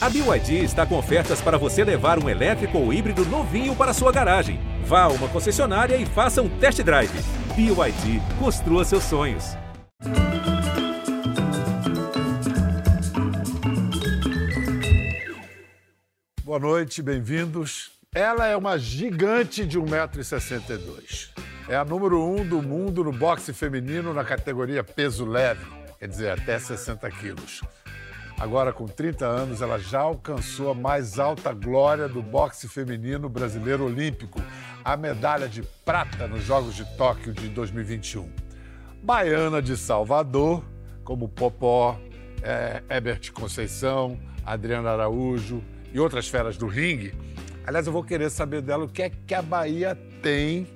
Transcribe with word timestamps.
A 0.00 0.08
BYD 0.08 0.62
está 0.62 0.86
com 0.86 0.96
ofertas 0.96 1.40
para 1.40 1.58
você 1.58 1.82
levar 1.82 2.22
um 2.22 2.28
elétrico 2.28 2.78
ou 2.78 2.92
híbrido 2.92 3.24
novinho 3.24 3.74
para 3.74 3.92
sua 3.92 4.12
garagem. 4.12 4.60
Vá 4.84 5.02
a 5.02 5.08
uma 5.08 5.28
concessionária 5.28 5.96
e 5.96 6.06
faça 6.06 6.40
um 6.40 6.48
test 6.60 6.80
drive. 6.84 7.10
BYD, 7.56 8.22
construa 8.38 8.84
seus 8.84 9.02
sonhos. 9.02 9.56
Boa 16.44 16.60
noite, 16.60 17.02
bem-vindos. 17.02 17.90
Ela 18.14 18.46
é 18.46 18.56
uma 18.56 18.78
gigante 18.78 19.66
de 19.66 19.80
1,62m. 19.80 21.30
É 21.68 21.74
a 21.74 21.84
número 21.84 22.22
1 22.22 22.40
um 22.40 22.46
do 22.46 22.62
mundo 22.62 23.02
no 23.02 23.10
boxe 23.10 23.52
feminino 23.52 24.14
na 24.14 24.22
categoria 24.22 24.84
peso 24.84 25.24
leve, 25.26 25.66
quer 25.98 26.06
dizer, 26.06 26.30
até 26.30 26.56
60 26.56 27.10
quilos. 27.10 27.62
Agora, 28.38 28.72
com 28.72 28.86
30 28.86 29.26
anos, 29.26 29.60
ela 29.60 29.80
já 29.80 30.00
alcançou 30.00 30.70
a 30.70 30.74
mais 30.74 31.18
alta 31.18 31.52
glória 31.52 32.08
do 32.08 32.22
boxe 32.22 32.68
feminino 32.68 33.28
brasileiro 33.28 33.84
olímpico, 33.84 34.40
a 34.84 34.96
medalha 34.96 35.48
de 35.48 35.62
prata 35.84 36.28
nos 36.28 36.44
Jogos 36.44 36.76
de 36.76 36.84
Tóquio 36.96 37.32
de 37.32 37.48
2021. 37.48 38.30
Baiana 39.02 39.60
de 39.60 39.76
Salvador, 39.76 40.64
como 41.02 41.28
Popó, 41.28 41.98
é, 42.40 42.80
Conceição, 43.32 44.16
Adriana 44.46 44.90
Araújo 44.90 45.60
e 45.92 45.98
outras 45.98 46.28
feras 46.28 46.56
do 46.56 46.68
ringue. 46.68 47.14
Aliás, 47.66 47.88
eu 47.88 47.92
vou 47.92 48.04
querer 48.04 48.30
saber 48.30 48.62
dela 48.62 48.84
o 48.84 48.88
que 48.88 49.02
é 49.02 49.10
que 49.10 49.34
a 49.34 49.42
Bahia 49.42 49.96
tem 50.22 50.66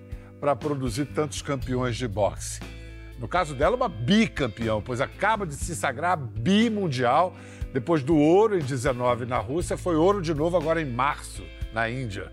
para 0.40 0.56
produzir 0.56 1.06
tantos 1.06 1.40
campeões 1.40 1.96
de 1.96 2.08
boxe. 2.08 2.60
No 3.22 3.28
caso 3.28 3.54
dela, 3.54 3.76
uma 3.76 3.88
bicampeão, 3.88 4.82
pois 4.82 5.00
acaba 5.00 5.46
de 5.46 5.54
se 5.54 5.76
sagrar 5.76 6.16
bimundial. 6.16 7.32
Depois 7.72 8.02
do 8.02 8.16
ouro 8.16 8.58
em 8.58 8.62
19 8.62 9.26
na 9.26 9.38
Rússia, 9.38 9.76
foi 9.76 9.94
ouro 9.94 10.20
de 10.20 10.34
novo 10.34 10.56
agora 10.56 10.82
em 10.82 10.90
março, 10.90 11.44
na 11.72 11.88
Índia. 11.88 12.32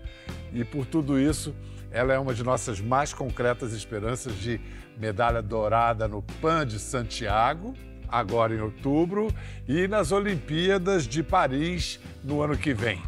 E 0.52 0.64
por 0.64 0.84
tudo 0.84 1.16
isso, 1.16 1.54
ela 1.92 2.12
é 2.12 2.18
uma 2.18 2.34
de 2.34 2.42
nossas 2.42 2.80
mais 2.80 3.14
concretas 3.14 3.72
esperanças 3.72 4.34
de 4.34 4.60
medalha 4.98 5.40
dourada 5.40 6.08
no 6.08 6.22
PAN 6.42 6.66
de 6.66 6.80
Santiago, 6.80 7.72
agora 8.08 8.52
em 8.52 8.60
outubro, 8.60 9.32
e 9.68 9.86
nas 9.86 10.10
Olimpíadas 10.10 11.06
de 11.06 11.22
Paris 11.22 12.00
no 12.24 12.42
ano 12.42 12.58
que 12.58 12.74
vem. 12.74 13.00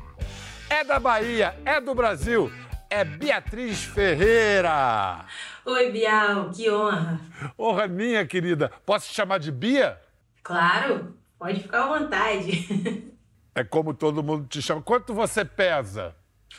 É 0.70 0.84
da 0.84 1.00
Bahia, 1.00 1.56
é 1.64 1.80
do 1.80 1.96
Brasil, 1.96 2.48
é 2.92 3.04
Beatriz 3.04 3.84
Ferreira. 3.84 5.24
Oi, 5.64 5.90
Bial, 5.90 6.50
que 6.50 6.70
honra. 6.70 7.18
Honra 7.58 7.88
minha, 7.88 8.26
querida. 8.26 8.70
Posso 8.84 9.08
te 9.08 9.14
chamar 9.14 9.38
de 9.38 9.50
Bia? 9.50 9.98
Claro, 10.42 11.16
pode 11.38 11.60
ficar 11.60 11.84
à 11.84 11.98
vontade. 11.98 13.10
É 13.54 13.62
como 13.62 13.92
todo 13.92 14.22
mundo 14.22 14.46
te 14.48 14.62
chama. 14.62 14.80
Quanto 14.80 15.12
você 15.12 15.44
pesa 15.44 16.16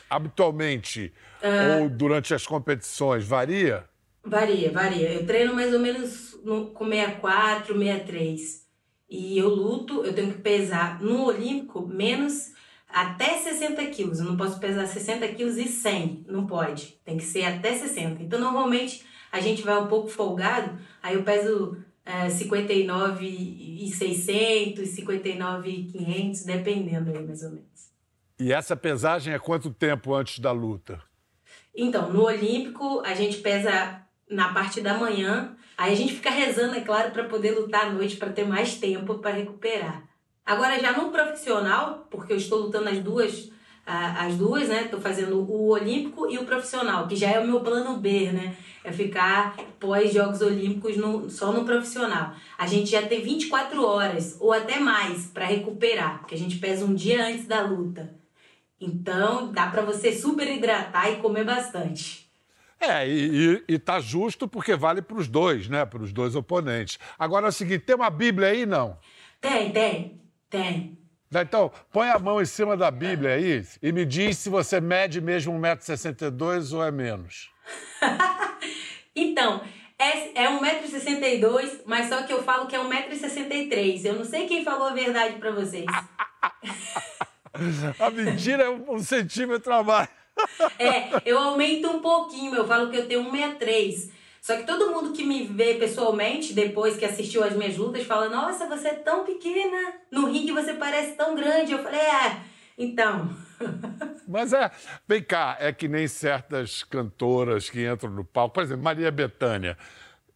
habitualmente 0.07 1.11
uh... 1.41 1.81
ou 1.81 1.89
durante 1.89 2.35
as 2.35 2.45
competições? 2.45 3.25
Varia? 3.25 3.83
Varia, 4.23 4.71
varia. 4.71 5.11
Eu 5.11 5.25
treino 5.25 5.55
mais 5.55 5.73
ou 5.73 5.79
menos 5.79 6.39
no, 6.43 6.67
com 6.67 6.87
64, 6.87 7.75
63. 7.75 8.67
E 9.09 9.39
eu 9.39 9.49
luto, 9.49 10.05
eu 10.05 10.13
tenho 10.13 10.33
que 10.33 10.39
pesar 10.39 11.01
no 11.01 11.25
Olímpico 11.25 11.81
menos 11.87 12.51
até 12.93 13.39
60 13.39 13.83
quilos. 13.87 14.19
Eu 14.19 14.25
não 14.25 14.37
posso 14.37 14.59
pesar 14.59 14.85
60 14.85 15.27
quilos 15.29 15.57
e 15.57 15.67
100. 15.67 16.25
Não 16.27 16.45
pode. 16.45 16.99
Tem 17.03 17.17
que 17.17 17.23
ser 17.23 17.43
até 17.43 17.73
60. 17.73 18.21
Então, 18.21 18.39
normalmente, 18.39 19.03
a 19.31 19.39
gente 19.39 19.63
vai 19.63 19.77
um 19.79 19.87
pouco 19.87 20.07
folgado. 20.07 20.77
Aí 21.01 21.15
eu 21.15 21.23
peso 21.23 21.75
é, 22.05 22.29
59 22.29 23.25
e 23.25 23.91
600, 23.91 24.87
59 24.87 25.69
e 25.69 25.83
500, 25.85 26.43
dependendo 26.43 27.09
aí, 27.09 27.25
mais 27.25 27.41
ou 27.43 27.49
menos. 27.49 27.91
E 28.39 28.53
essa 28.53 28.75
pesagem 28.75 29.33
é 29.33 29.39
quanto 29.39 29.71
tempo 29.71 30.13
antes 30.13 30.39
da 30.39 30.51
luta? 30.51 31.01
Então, 31.75 32.13
no 32.13 32.25
Olímpico, 32.25 33.01
a 33.01 33.15
gente 33.15 33.37
pesa 33.37 34.01
na 34.29 34.53
parte 34.53 34.81
da 34.81 34.97
manhã. 34.97 35.55
Aí 35.75 35.93
a 35.93 35.95
gente 35.95 36.13
fica 36.13 36.29
rezando, 36.29 36.75
é 36.75 36.81
claro, 36.81 37.11
para 37.11 37.23
poder 37.23 37.51
lutar 37.51 37.87
à 37.87 37.89
noite, 37.91 38.17
para 38.17 38.31
ter 38.31 38.45
mais 38.45 38.75
tempo 38.75 39.15
para 39.15 39.31
recuperar. 39.31 40.03
Agora, 40.45 40.79
já 40.79 40.91
no 40.91 41.09
profissional, 41.09 42.05
porque 42.09 42.33
eu 42.33 42.37
estou 42.37 42.63
lutando 42.63 42.89
as 42.89 42.99
duas, 42.99 43.49
as 43.85 44.35
duas, 44.35 44.67
né? 44.67 44.83
Estou 44.83 44.99
fazendo 44.99 45.39
o 45.39 45.69
olímpico 45.69 46.29
e 46.29 46.37
o 46.37 46.45
profissional, 46.45 47.07
que 47.07 47.15
já 47.15 47.29
é 47.29 47.39
o 47.39 47.47
meu 47.47 47.61
plano 47.61 47.97
B, 47.97 48.31
né? 48.31 48.55
É 48.83 48.91
ficar 48.91 49.55
pós 49.79 50.13
Jogos 50.13 50.41
Olímpicos 50.41 50.97
no, 50.97 51.29
só 51.29 51.53
no 51.53 51.63
profissional. 51.63 52.35
A 52.57 52.67
gente 52.67 52.91
já 52.91 53.01
tem 53.01 53.21
24 53.21 53.85
horas 53.85 54.35
ou 54.41 54.51
até 54.51 54.79
mais 54.79 55.27
para 55.27 55.45
recuperar, 55.45 56.19
porque 56.19 56.35
a 56.35 56.37
gente 56.37 56.57
pesa 56.57 56.83
um 56.83 56.93
dia 56.93 57.25
antes 57.25 57.45
da 57.45 57.61
luta. 57.61 58.13
Então, 58.79 59.49
dá 59.53 59.67
para 59.67 59.81
você 59.81 60.11
super 60.11 60.45
hidratar 60.45 61.09
e 61.09 61.17
comer 61.17 61.45
bastante. 61.45 62.29
É, 62.81 63.07
e, 63.07 63.63
e, 63.69 63.75
e 63.75 63.79
tá 63.79 64.01
justo 64.01 64.45
porque 64.45 64.75
vale 64.75 65.01
para 65.01 65.15
os 65.15 65.29
dois, 65.29 65.69
né? 65.69 65.85
Para 65.85 66.03
os 66.03 66.11
dois 66.11 66.35
oponentes. 66.35 66.99
Agora 67.17 67.45
é 67.45 67.49
o 67.49 67.53
seguinte: 67.53 67.85
tem 67.85 67.95
uma 67.95 68.09
Bíblia 68.09 68.49
aí, 68.49 68.65
não? 68.65 68.97
Tem, 69.39 69.71
tem. 69.71 70.22
Tem. 70.53 70.97
Então, 71.33 71.71
põe 71.91 72.09
a 72.09 72.19
mão 72.19 72.39
em 72.39 72.45
cima 72.45 72.77
da 72.77 72.91
Bíblia 72.91 73.33
aí 73.33 73.65
e 73.81 73.91
me 73.91 74.05
diz 74.05 74.37
se 74.37 74.49
você 74.49 74.79
mede 74.79 75.19
mesmo 75.19 75.51
1,62m 75.53 76.75
ou 76.75 76.83
é 76.83 76.91
menos. 76.91 77.49
então, 79.15 79.63
é, 79.97 80.43
é 80.43 80.47
1,62m, 80.47 81.81
mas 81.87 82.07
só 82.07 82.21
que 82.21 82.31
eu 82.31 82.43
falo 82.43 82.67
que 82.67 82.75
é 82.75 82.79
1,63m. 82.79 84.05
Eu 84.05 84.13
não 84.13 84.23
sei 84.23 84.45
quem 84.45 84.63
falou 84.63 84.89
a 84.89 84.93
verdade 84.93 85.37
para 85.37 85.49
vocês. 85.49 85.87
a 87.99 88.11
mentira 88.11 88.65
é 88.65 88.69
um, 88.69 88.93
um 88.93 88.99
centímetro 88.99 89.73
a 89.73 89.81
mais. 89.81 90.09
é, 90.77 91.19
eu 91.25 91.39
aumento 91.39 91.89
um 91.89 91.99
pouquinho, 91.99 92.53
eu 92.53 92.67
falo 92.67 92.91
que 92.91 92.97
eu 92.97 93.07
tenho 93.07 93.23
1,63m. 93.31 94.11
Só 94.43 94.57
que 94.57 94.63
todo 94.63 94.91
mundo 94.91 95.13
que 95.13 95.23
me 95.23 95.45
vê 95.45 95.75
pessoalmente, 95.75 96.51
depois 96.51 96.97
que 96.97 97.05
assistiu 97.05 97.45
as 97.45 97.55
minhas 97.55 97.77
lutas, 97.77 98.03
fala: 98.03 98.27
Nossa, 98.27 98.67
você 98.67 98.89
é 98.89 98.95
tão 98.95 99.23
pequena. 99.23 99.93
No 100.11 100.29
ringue 100.29 100.51
você 100.51 100.73
parece 100.73 101.13
tão 101.13 101.33
grande. 101.33 101.71
Eu 101.71 101.81
falei: 101.81 102.01
É, 102.01 102.41
então. 102.77 103.33
Mas 104.27 104.51
é, 104.51 104.69
vem 105.07 105.23
cá, 105.23 105.55
é 105.61 105.71
que 105.71 105.87
nem 105.87 106.09
certas 106.09 106.83
cantoras 106.83 107.69
que 107.69 107.87
entram 107.87 108.09
no 108.09 108.25
palco. 108.25 108.55
Por 108.55 108.63
exemplo, 108.63 108.83
Maria 108.83 109.09
Bethânia, 109.11 109.77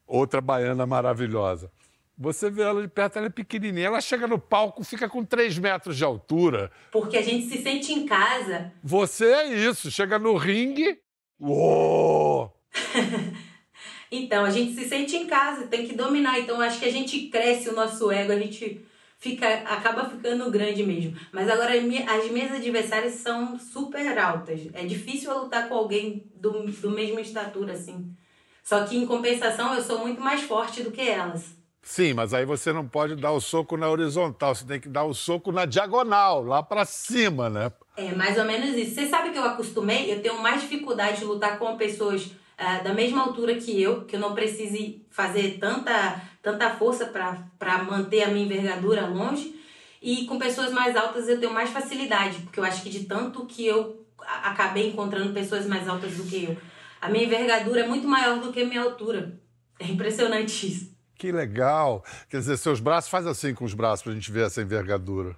outra 0.08 0.40
baiana 0.40 0.86
maravilhosa. 0.86 1.70
Você 2.18 2.50
vê 2.50 2.62
ela 2.62 2.82
de 2.82 2.88
perto, 2.88 3.18
ela 3.18 3.28
é 3.28 3.30
pequenininha. 3.30 3.88
Ela 3.88 4.00
chega 4.00 4.26
no 4.26 4.40
palco, 4.40 4.86
fica 4.86 5.10
com 5.10 5.26
3 5.26 5.60
metros 5.60 5.98
de 5.98 6.06
altura. 6.06 6.72
Porque 6.94 7.18
a 7.18 7.22
gente 7.22 7.50
se 7.50 7.62
sente 7.62 7.92
em 7.92 8.06
casa. 8.06 8.72
Você 8.82 9.26
é 9.26 9.54
isso. 9.54 9.92
Chega 9.92 10.18
no 10.18 10.38
ringue. 10.38 10.98
Uou! 11.38 12.58
Então, 14.12 14.46
a 14.46 14.50
gente 14.50 14.74
se 14.74 14.88
sente 14.88 15.16
em 15.16 15.28
casa, 15.28 15.68
tem 15.68 15.88
que 15.88 15.96
dominar. 15.96 16.40
Então, 16.40 16.62
acho 16.62 16.80
que 16.80 16.86
a 16.86 16.92
gente 16.92 17.28
cresce 17.28 17.70
o 17.70 17.74
nosso 17.76 18.12
ego, 18.12 18.32
a 18.32 18.40
gente 18.40 18.86
fica 19.20 19.48
acaba 19.66 20.10
ficando 20.10 20.50
grande 20.50 20.84
mesmo. 20.84 21.18
Mas 21.32 21.50
agora 21.50 21.74
as 21.76 22.32
minhas 22.32 22.52
adversárias 22.52 23.16
são 23.16 23.60
super 23.60 24.18
altas. 24.18 24.62
É 24.74 24.86
difícil 24.86 25.32
eu 25.32 25.44
lutar 25.44 25.68
com 25.68 25.76
alguém 25.76 26.24
do, 26.36 26.66
do 26.68 26.92
mesmo 26.92 27.20
estatura 27.20 27.74
assim. 27.74 28.12
Só 28.64 28.84
que 28.84 28.98
em 28.98 29.06
compensação 29.06 29.74
eu 29.74 29.82
sou 29.82 30.00
muito 30.00 30.22
mais 30.22 30.42
forte 30.42 30.84
do 30.84 30.92
que 30.92 31.02
elas. 31.02 31.56
Sim, 31.82 32.14
mas 32.14 32.34
aí 32.34 32.46
você 32.46 32.74
não 32.74 32.86
pode 32.86 33.16
dar 33.16 33.32
o 33.32 33.40
soco 33.40 33.78
na 33.78 33.90
horizontal, 33.90 34.54
você 34.54 34.66
tem 34.66 34.78
que 34.78 34.90
dar 34.90 35.06
o 35.06 35.14
soco 35.14 35.54
na 35.54 35.66
diagonal, 35.66 36.44
lá 36.44 36.62
para 36.62 36.84
cima, 36.84 37.50
né? 37.50 37.72
É, 37.96 38.14
mais 38.14 38.38
ou 38.38 38.44
menos 38.44 38.76
isso. 38.76 38.96
Você 38.96 39.08
sabe 39.08 39.32
que 39.32 39.38
eu 39.38 39.44
acostumei, 39.46 40.12
eu 40.12 40.22
tenho 40.22 40.42
mais 40.42 40.62
dificuldade 40.62 41.20
de 41.20 41.24
lutar 41.24 41.58
com 41.58 41.78
pessoas 41.78 42.30
uh, 42.60 42.84
da 42.84 42.94
mesma 42.94 43.24
altura 43.24 43.56
que 43.56 43.82
eu, 43.82 44.06
que 44.06 44.16
eu 44.16 44.20
não 44.20 44.34
precise 44.34 45.06
fazer 45.10 45.58
tanta, 45.60 46.22
tanta 46.42 46.70
força 46.72 47.06
para 47.06 47.84
manter 47.84 48.24
a 48.24 48.30
minha 48.30 48.46
envergadura 48.46 49.06
longe. 49.06 49.56
E 50.02 50.26
com 50.26 50.38
pessoas 50.38 50.72
mais 50.72 50.96
altas 50.96 51.28
eu 51.28 51.40
tenho 51.40 51.54
mais 51.54 51.70
facilidade, 51.70 52.42
porque 52.42 52.60
eu 52.60 52.64
acho 52.64 52.84
que 52.84 52.90
de 52.90 53.06
tanto 53.06 53.46
que 53.46 53.66
eu 53.66 54.06
acabei 54.20 54.90
encontrando 54.90 55.34
pessoas 55.34 55.66
mais 55.66 55.88
altas 55.88 56.16
do 56.16 56.24
que 56.24 56.46
eu. 56.46 56.58
A 57.02 57.10
minha 57.10 57.26
envergadura 57.26 57.82
é 57.82 57.88
muito 57.88 58.08
maior 58.08 58.40
do 58.40 58.52
que 58.52 58.62
a 58.62 58.66
minha 58.66 58.82
altura. 58.82 59.40
É 59.80 59.86
impressionante 59.88 60.68
isso. 60.68 60.98
Que 61.16 61.32
legal! 61.32 62.06
Quer 62.30 62.38
dizer, 62.38 62.58
seus 62.58 62.80
braços, 62.80 63.10
faz 63.10 63.26
assim 63.26 63.54
com 63.54 63.66
os 63.66 63.74
braços 63.74 64.04
para 64.04 64.12
a 64.12 64.16
gente 64.16 64.32
ver 64.32 64.46
essa 64.46 64.62
envergadura. 64.62 65.36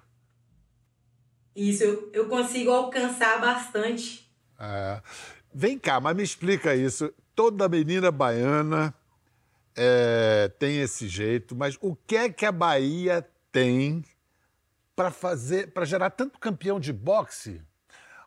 Isso, 1.55 1.83
eu, 1.83 2.09
eu 2.13 2.27
consigo 2.27 2.71
alcançar 2.71 3.39
bastante. 3.39 4.29
É. 4.59 5.01
Vem 5.53 5.77
cá, 5.79 5.99
mas 5.99 6.15
me 6.15 6.23
explica 6.23 6.75
isso. 6.75 7.13
Toda 7.35 7.69
menina 7.69 8.11
baiana 8.11 8.93
é, 9.75 10.51
tem 10.59 10.79
esse 10.81 11.07
jeito, 11.07 11.55
mas 11.55 11.77
o 11.81 11.95
que 11.95 12.15
é 12.15 12.29
que 12.29 12.45
a 12.45 12.51
Bahia 12.51 13.27
tem 13.51 14.03
para 14.95 15.09
fazer, 15.09 15.71
para 15.71 15.85
gerar 15.85 16.09
tanto 16.09 16.37
campeão 16.37 16.79
de 16.79 16.91
boxe? 16.91 17.61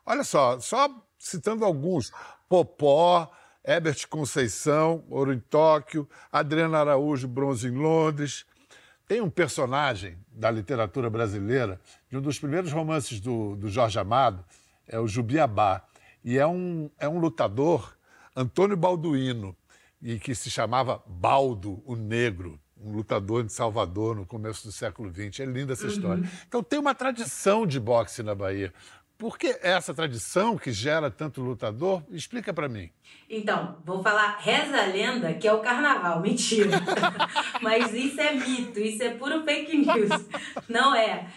Olha 0.05 0.23
só, 0.23 0.59
só 0.59 0.89
citando 1.17 1.63
alguns: 1.63 2.11
Popó, 2.49 3.31
Herbert 3.65 4.07
Conceição, 4.09 5.05
ouro 5.09 5.31
em 5.31 5.39
Tóquio, 5.39 6.07
Adriana 6.31 6.79
Araújo, 6.79 7.27
bronze 7.27 7.67
em 7.67 7.77
Londres. 7.77 8.45
Tem 9.07 9.21
um 9.21 9.29
personagem 9.29 10.17
da 10.31 10.49
literatura 10.49 11.09
brasileira, 11.09 11.79
de 12.09 12.17
um 12.17 12.21
dos 12.21 12.39
primeiros 12.39 12.71
romances 12.71 13.19
do, 13.19 13.55
do 13.55 13.69
Jorge 13.69 13.99
Amado, 13.99 14.43
é 14.87 14.99
o 14.99 15.07
Jubiabá. 15.07 15.83
E 16.23 16.37
é 16.37 16.47
um, 16.47 16.89
é 16.99 17.07
um 17.07 17.19
lutador, 17.19 17.97
Antônio 18.35 18.77
Balduino, 18.77 19.55
e 20.01 20.19
que 20.19 20.33
se 20.33 20.49
chamava 20.49 21.03
Baldo, 21.07 21.81
o 21.85 21.95
Negro 21.95 22.59
um 22.83 22.91
lutador 22.91 23.43
de 23.43 23.53
Salvador 23.53 24.15
no 24.15 24.25
começo 24.25 24.67
do 24.67 24.71
século 24.71 25.09
XX. 25.09 25.39
É 25.39 25.45
linda 25.45 25.73
essa 25.73 25.87
história. 25.87 26.23
Uhum. 26.23 26.29
Então 26.47 26.61
tem 26.61 26.77
uma 26.77 26.93
tradição 26.93 27.65
de 27.65 27.79
boxe 27.79 28.21
na 28.21 28.35
Bahia. 28.35 28.73
Por 29.17 29.37
que 29.37 29.57
essa 29.61 29.93
tradição 29.93 30.57
que 30.57 30.71
gera 30.71 31.09
tanto 31.09 31.41
lutador? 31.41 32.03
Explica 32.09 32.53
para 32.53 32.67
mim. 32.67 32.89
Então, 33.29 33.77
vou 33.85 34.03
falar, 34.03 34.37
reza 34.39 34.77
a 34.77 34.85
lenda 34.85 35.33
que 35.33 35.47
é 35.47 35.53
o 35.53 35.59
carnaval. 35.59 36.19
Mentira. 36.19 36.81
Mas 37.61 37.93
isso 37.93 38.19
é 38.19 38.33
mito, 38.33 38.79
isso 38.79 39.01
é 39.01 39.11
puro 39.11 39.43
fake 39.45 39.77
news. 39.77 40.09
Não 40.67 40.93
é. 40.93 41.27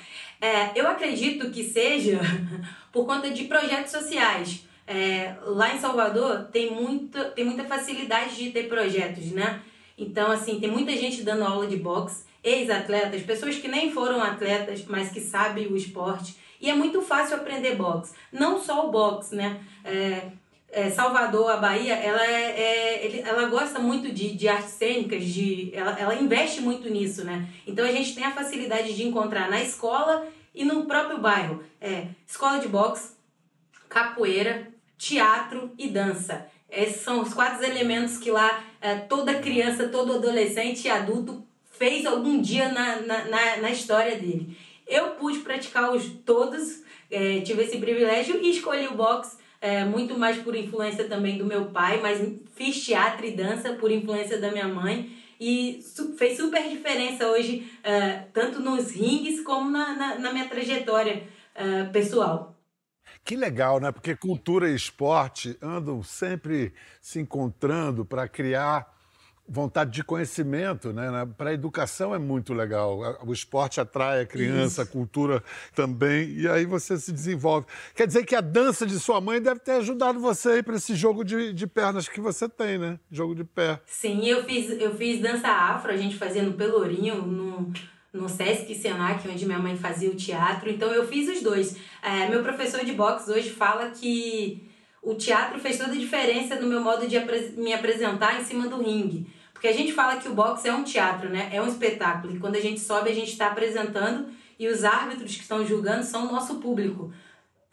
é 0.41 0.73
eu 0.75 0.89
acredito 0.89 1.51
que 1.51 1.63
seja 1.63 2.19
por 2.91 3.07
conta 3.07 3.31
de 3.31 3.45
projetos 3.45 3.93
sociais. 3.93 4.67
É, 4.87 5.35
lá 5.43 5.75
em 5.75 5.79
Salvador 5.79 6.49
tem 6.53 6.71
muita, 6.71 7.25
tem 7.31 7.45
muita 7.45 7.65
facilidade 7.65 8.37
de 8.37 8.51
ter 8.51 8.69
projetos, 8.69 9.33
né? 9.33 9.61
Então, 9.99 10.31
assim, 10.31 10.61
tem 10.61 10.71
muita 10.71 10.93
gente 10.93 11.23
dando 11.23 11.45
aula 11.45 11.67
de 11.67 11.77
boxe, 11.77 12.25
ex-atletas, 12.45 13.23
pessoas 13.23 13.57
que 13.57 13.67
nem 13.67 13.91
foram 13.91 14.23
atletas, 14.23 14.85
mas 14.87 15.11
que 15.11 15.21
sabem 15.21 15.67
o 15.67 15.77
esporte. 15.77 16.37
E 16.61 16.71
é 16.71 16.75
muito 16.75 17.03
fácil 17.03 17.37
aprender 17.37 17.75
boxe. 17.75 18.15
Não 18.33 18.61
só 18.61 18.87
o 18.87 18.91
boxe, 18.91 19.35
né? 19.35 19.61
É, 19.85 20.31
é, 20.71 20.91
Salvador, 20.91 21.51
a 21.51 21.57
Bahia, 21.57 21.95
ela, 21.95 22.25
é, 22.25 23.07
é 23.07 23.21
ela 23.21 23.47
gosta 23.47 23.79
muito 23.79 24.13
de, 24.13 24.37
de 24.37 24.49
artes 24.49 24.73
cênicas, 24.73 25.25
de, 25.25 25.71
ela, 25.75 25.99
ela 25.99 26.15
investe 26.15 26.61
muito 26.61 26.89
nisso, 26.91 27.25
né? 27.25 27.49
Então 27.67 27.85
a 27.85 27.93
gente 27.93 28.15
tem 28.15 28.25
a 28.25 28.33
facilidade 28.33 28.95
de 28.95 29.07
encontrar 29.07 29.51
na 29.51 29.63
escola 29.63 30.27
e 30.55 30.65
no 30.65 30.85
próprio 30.85 31.19
bairro. 31.19 31.63
É, 31.81 32.09
escola 32.27 32.59
de 32.59 32.69
boxe, 32.69 33.13
capoeira, 33.89 34.69
teatro 34.97 35.73
e 35.79 35.89
dança. 35.89 36.47
Esses 36.71 37.03
são 37.03 37.23
os 37.23 37.33
quatro 37.33 37.65
elementos 37.65 38.19
que 38.19 38.31
lá 38.31 38.65
é, 38.81 38.97
toda 38.97 39.41
criança, 39.41 39.89
todo 39.89 40.15
adolescente 40.15 40.87
e 40.87 40.91
adulto 40.91 41.47
fez 41.79 42.07
algum 42.07 42.41
dia 42.41 42.71
na, 42.71 43.01
na, 43.03 43.57
na, 43.59 43.71
história 43.71 44.17
dele. 44.17 44.57
Eu 44.87 45.11
pude 45.11 45.41
praticar 45.41 45.93
os 45.93 46.07
todos, 46.25 46.83
é, 47.11 47.41
tive 47.41 47.63
esse 47.63 47.79
privilégio 47.79 48.41
e 48.43 48.51
escolhi 48.51 48.87
o 48.87 48.95
boxe 48.95 49.37
é, 49.61 49.85
muito 49.85 50.19
mais 50.19 50.39
por 50.39 50.55
influência 50.55 51.05
também 51.05 51.39
do 51.39 51.45
meu 51.45 51.67
pai, 51.67 52.01
mas 52.01 52.21
fiz 52.55 52.85
teatro 52.85 53.27
e 53.27 53.33
dança 53.33 53.75
por 53.75 53.91
influência 53.91 54.39
da 54.39 54.51
minha 54.51 54.69
mãe 54.69 55.11
e 55.41 55.81
fez 56.17 56.37
super 56.37 56.69
diferença 56.69 57.29
hoje, 57.29 57.71
é, 57.83 58.25
tanto 58.33 58.61
nos 58.61 58.91
rings 58.91 59.43
como 59.43 59.71
na, 59.71 59.95
na, 59.95 60.19
na 60.19 60.33
minha 60.33 60.49
trajetória 60.49 61.25
é, 61.55 61.85
pessoal. 61.85 62.56
Que 63.27 63.35
legal, 63.35 63.81
né? 63.81 63.91
Porque 63.91 64.15
cultura 64.15 64.71
e 64.71 64.75
esporte 64.77 65.59
andam 65.61 66.01
sempre 66.01 66.73
se 67.03 67.19
encontrando 67.19 68.05
para 68.05 68.29
criar 68.29 68.95
vontade 69.49 69.91
de 69.91 70.05
conhecimento, 70.05 70.93
né? 70.93 71.09
Para 71.37 71.51
a 71.51 71.53
educação 71.53 72.15
é 72.15 72.21
muito 72.21 72.55
legal. 72.55 73.19
O 73.27 73.33
esporte 73.33 73.81
atrai 73.81 74.21
a 74.21 74.27
criança, 74.27 74.67
Isso. 74.67 74.81
a 74.83 74.87
cultura 74.87 75.43
também, 75.75 76.31
e 76.39 76.49
aí 76.49 76.65
você 76.65 76.97
se 76.97 77.13
desenvolve. 77.13 77.67
Quer 77.97 78.07
dizer 78.07 78.25
que 78.25 78.37
a 78.37 78.41
dança 78.41 78.87
de 78.87 78.99
sua 79.01 79.21
mãe 79.21 79.43
deve 79.43 79.59
ter 79.59 79.73
ajudado 79.73 80.21
você 80.21 80.63
para 80.63 80.77
esse 80.77 80.95
jogo 80.95 81.25
de, 81.25 81.53
de 81.53 81.67
pernas 81.67 82.09
que 82.09 82.21
você 82.21 82.49
tem, 82.49 82.79
né? 82.79 82.97
Jogo 83.11 83.35
de 83.35 83.43
pé. 83.43 83.81
Sim, 83.87 84.25
eu 84.25 84.45
fiz, 84.45 84.71
eu 84.81 84.95
fiz 84.95 85.21
dança 85.21 85.49
afro, 85.49 85.91
a 85.91 85.97
gente 85.97 86.17
fazia 86.17 86.45
no 86.45 86.53
Pelourinho, 86.53 87.23
no 87.23 87.73
no 88.13 88.29
Sesc 88.29 88.75
Senac, 88.75 89.29
onde 89.29 89.47
minha 89.47 89.59
mãe 89.59 89.77
fazia 89.77 90.11
o 90.11 90.15
teatro. 90.15 90.71
Então 90.71 90.91
eu 90.93 91.07
fiz 91.07 91.29
os 91.29 91.43
dois. 91.43 91.77
É, 92.03 92.29
meu 92.29 92.43
professor 92.43 92.85
de 92.85 92.93
boxe 92.93 93.31
hoje 93.31 93.51
fala 93.51 93.91
que 93.91 94.63
o 95.03 95.15
teatro 95.15 95.59
fez 95.61 95.79
toda 95.79 95.93
a 95.93 95.97
diferença 95.97 96.57
no 96.57 96.67
meu 96.67 96.81
modo 96.81 97.07
de 97.07 97.19
me 97.57 97.73
apresentar 97.73 98.41
em 98.41 98.45
cima 98.45 98.69
do 98.69 98.83
ringue. 98.83 99.27
Porque 99.53 99.69
a 99.69 99.73
gente 99.73 99.93
fala 99.93 100.17
que 100.17 100.29
o 100.29 100.35
boxe 100.35 100.69
é 100.69 100.73
um 100.73 100.85
teatro, 100.85 101.29
né? 101.29 101.49
É 101.53 101.63
um 101.63 101.69
espetáculo. 101.69 102.35
E 102.35 102.39
quando 102.39 102.57
a 102.57 102.61
gente 102.61 102.81
sobe, 102.81 103.11
a 103.11 103.15
gente 103.15 103.31
está 103.31 103.49
apresentando 103.49 104.29
e 104.59 104.69
os 104.69 104.85
árbitros 104.85 105.35
que 105.35 105.43
estão 105.43 105.65
julgando 105.67 106.05
são 106.05 106.27
o 106.27 106.33
nosso 106.33 106.57
público. 106.57 107.13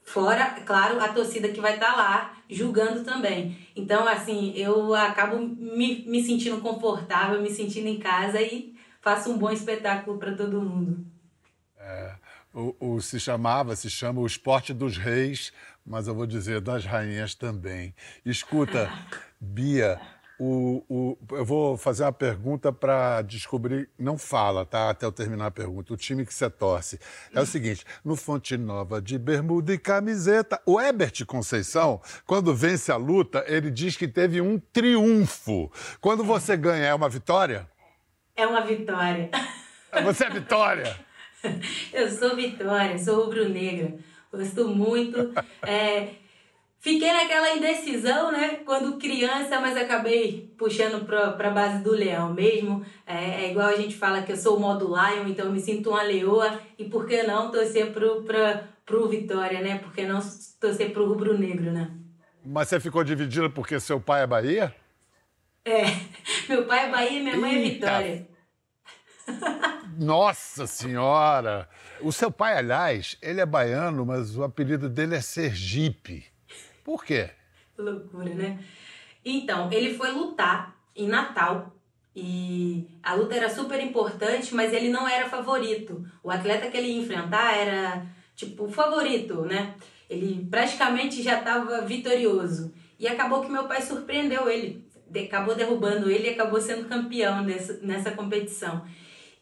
Fora, 0.03 0.45
claro, 0.65 0.99
a 0.99 1.07
torcida 1.07 1.49
que 1.49 1.61
vai 1.61 1.75
estar 1.75 1.91
tá 1.91 1.95
lá 1.95 2.33
julgando 2.49 3.03
também. 3.03 3.57
Então, 3.75 4.07
assim, 4.07 4.53
eu 4.55 4.93
acabo 4.93 5.39
me, 5.39 6.03
me 6.05 6.21
sentindo 6.21 6.61
confortável, 6.61 7.41
me 7.41 7.49
sentindo 7.49 7.87
em 7.87 7.97
casa 7.97 8.41
e 8.41 8.72
faça 9.03 9.29
um 9.29 9.37
bom 9.37 9.51
espetáculo 9.51 10.17
para 10.17 10.33
todo 10.33 10.61
mundo. 10.61 11.05
É, 11.77 12.15
o, 12.53 12.75
o, 12.79 13.01
se 13.01 13.19
chamava, 13.19 13.75
se 13.75 13.89
chama 13.89 14.21
o 14.21 14.25
esporte 14.25 14.73
dos 14.73 14.97
reis, 14.97 15.51
mas 15.85 16.07
eu 16.07 16.15
vou 16.15 16.25
dizer 16.25 16.61
das 16.61 16.85
rainhas 16.85 17.35
também. 17.35 17.93
Escuta, 18.25 18.89
Bia, 19.41 19.99
o, 20.39 20.83
o, 20.89 21.17
eu 21.35 21.43
vou 21.43 21.75
fazer 21.75 22.03
uma 22.03 22.13
pergunta 22.13 22.71
para 22.71 23.21
descobrir. 23.23 23.89
Não 23.99 24.17
fala, 24.17 24.65
tá? 24.65 24.89
Até 24.89 25.05
eu 25.05 25.11
terminar 25.11 25.47
a 25.47 25.51
pergunta. 25.51 25.93
O 25.93 25.97
time 25.97 26.25
que 26.25 26.33
você 26.33 26.49
torce. 26.49 26.97
É 27.33 27.41
o 27.41 27.45
seguinte: 27.45 27.83
no 28.05 28.15
Fonte 28.15 28.55
Nova 28.57 29.01
de 29.01 29.17
bermuda 29.19 29.73
e 29.73 29.77
camiseta, 29.77 30.61
o 30.65 30.79
Ebert 30.79 31.25
Conceição, 31.25 32.01
quando 32.25 32.55
vence 32.55 32.89
a 32.89 32.95
luta, 32.95 33.43
ele 33.47 33.69
diz 33.69 33.97
que 33.97 34.07
teve 34.07 34.39
um 34.39 34.57
triunfo. 34.57 35.69
Quando 35.99 36.23
você 36.23 36.55
ganha, 36.55 36.85
é 36.85 36.93
uma 36.93 37.09
vitória? 37.09 37.67
É 38.35 38.47
uma 38.47 38.61
vitória. 38.61 39.29
Você 40.03 40.25
é 40.25 40.29
Vitória? 40.29 40.95
Eu 41.93 42.09
sou 42.09 42.35
Vitória, 42.35 42.97
sou 42.97 43.25
rubro-negra. 43.25 43.93
Gosto 44.31 44.67
muito. 44.67 45.31
É, 45.61 46.07
fiquei 46.79 47.13
naquela 47.13 47.55
indecisão, 47.55 48.31
né? 48.31 48.61
Quando 48.65 48.97
criança, 48.97 49.59
mas 49.59 49.77
acabei 49.77 50.51
puxando 50.57 51.05
para 51.05 51.47
a 51.47 51.51
base 51.51 51.83
do 51.83 51.91
leão 51.91 52.33
mesmo. 52.33 52.83
É, 53.05 53.43
é, 53.43 53.51
igual 53.51 53.67
a 53.67 53.75
gente 53.75 53.95
fala 53.95 54.23
que 54.23 54.31
eu 54.31 54.37
sou 54.37 54.57
o 54.57 54.59
modo 54.59 54.87
lion, 54.87 55.27
então 55.27 55.45
eu 55.45 55.51
me 55.51 55.59
sinto 55.59 55.91
uma 55.91 56.01
leoa. 56.01 56.59
E 56.79 56.85
por 56.85 57.05
que 57.05 57.21
não 57.23 57.51
torcer 57.51 57.91
pro, 57.91 58.23
pra, 58.23 58.63
pro 58.83 59.07
Vitória, 59.07 59.61
né? 59.61 59.77
Por 59.77 59.93
que 59.93 60.07
não 60.07 60.19
torcer 60.59 60.91
pro 60.91 61.07
rubro-negro, 61.07 61.71
né? 61.71 61.91
Mas 62.43 62.67
você 62.69 62.79
ficou 62.79 63.03
dividida 63.03 63.49
porque 63.49 63.79
seu 63.79 63.99
pai 63.99 64.23
é 64.23 64.27
Bahia? 64.27 64.75
É, 65.65 65.83
meu 66.49 66.65
pai 66.65 66.87
é 66.87 66.91
Bahia 66.91 67.19
e 67.19 67.23
minha 67.23 67.37
mãe 67.37 67.55
é 67.55 67.61
Vitória. 67.61 68.27
Nossa 69.97 70.67
Senhora! 70.67 71.69
O 72.01 72.11
seu 72.11 72.29
pai, 72.29 72.57
aliás, 72.57 73.17
ele 73.21 73.39
é 73.39 73.45
baiano, 73.45 74.05
mas 74.05 74.37
o 74.37 74.43
apelido 74.43 74.89
dele 74.89 75.15
é 75.15 75.21
Sergipe. 75.21 76.25
Por 76.83 77.05
quê? 77.05 77.29
Loucura, 77.77 78.33
né? 78.33 78.59
Então, 79.23 79.71
ele 79.71 79.95
foi 79.95 80.11
lutar 80.11 80.75
em 80.93 81.07
Natal 81.07 81.73
e 82.13 82.85
a 83.01 83.13
luta 83.13 83.33
era 83.33 83.49
super 83.49 83.79
importante, 83.79 84.53
mas 84.53 84.73
ele 84.73 84.89
não 84.89 85.07
era 85.07 85.29
favorito. 85.29 86.05
O 86.21 86.29
atleta 86.29 86.69
que 86.69 86.75
ele 86.75 86.87
ia 86.87 87.01
enfrentar 87.01 87.55
era, 87.55 88.05
tipo, 88.35 88.65
o 88.65 88.71
favorito, 88.71 89.45
né? 89.45 89.75
Ele 90.09 90.45
praticamente 90.51 91.23
já 91.23 91.39
estava 91.39 91.79
vitorioso. 91.83 92.73
E 92.99 93.07
acabou 93.07 93.41
que 93.41 93.49
meu 93.49 93.65
pai 93.65 93.81
surpreendeu 93.81 94.49
ele 94.49 94.82
acabou 95.19 95.55
derrubando 95.55 96.09
ele 96.09 96.27
e 96.27 96.33
acabou 96.33 96.61
sendo 96.61 96.87
campeão 96.87 97.43
nessa, 97.43 97.79
nessa 97.81 98.11
competição. 98.11 98.85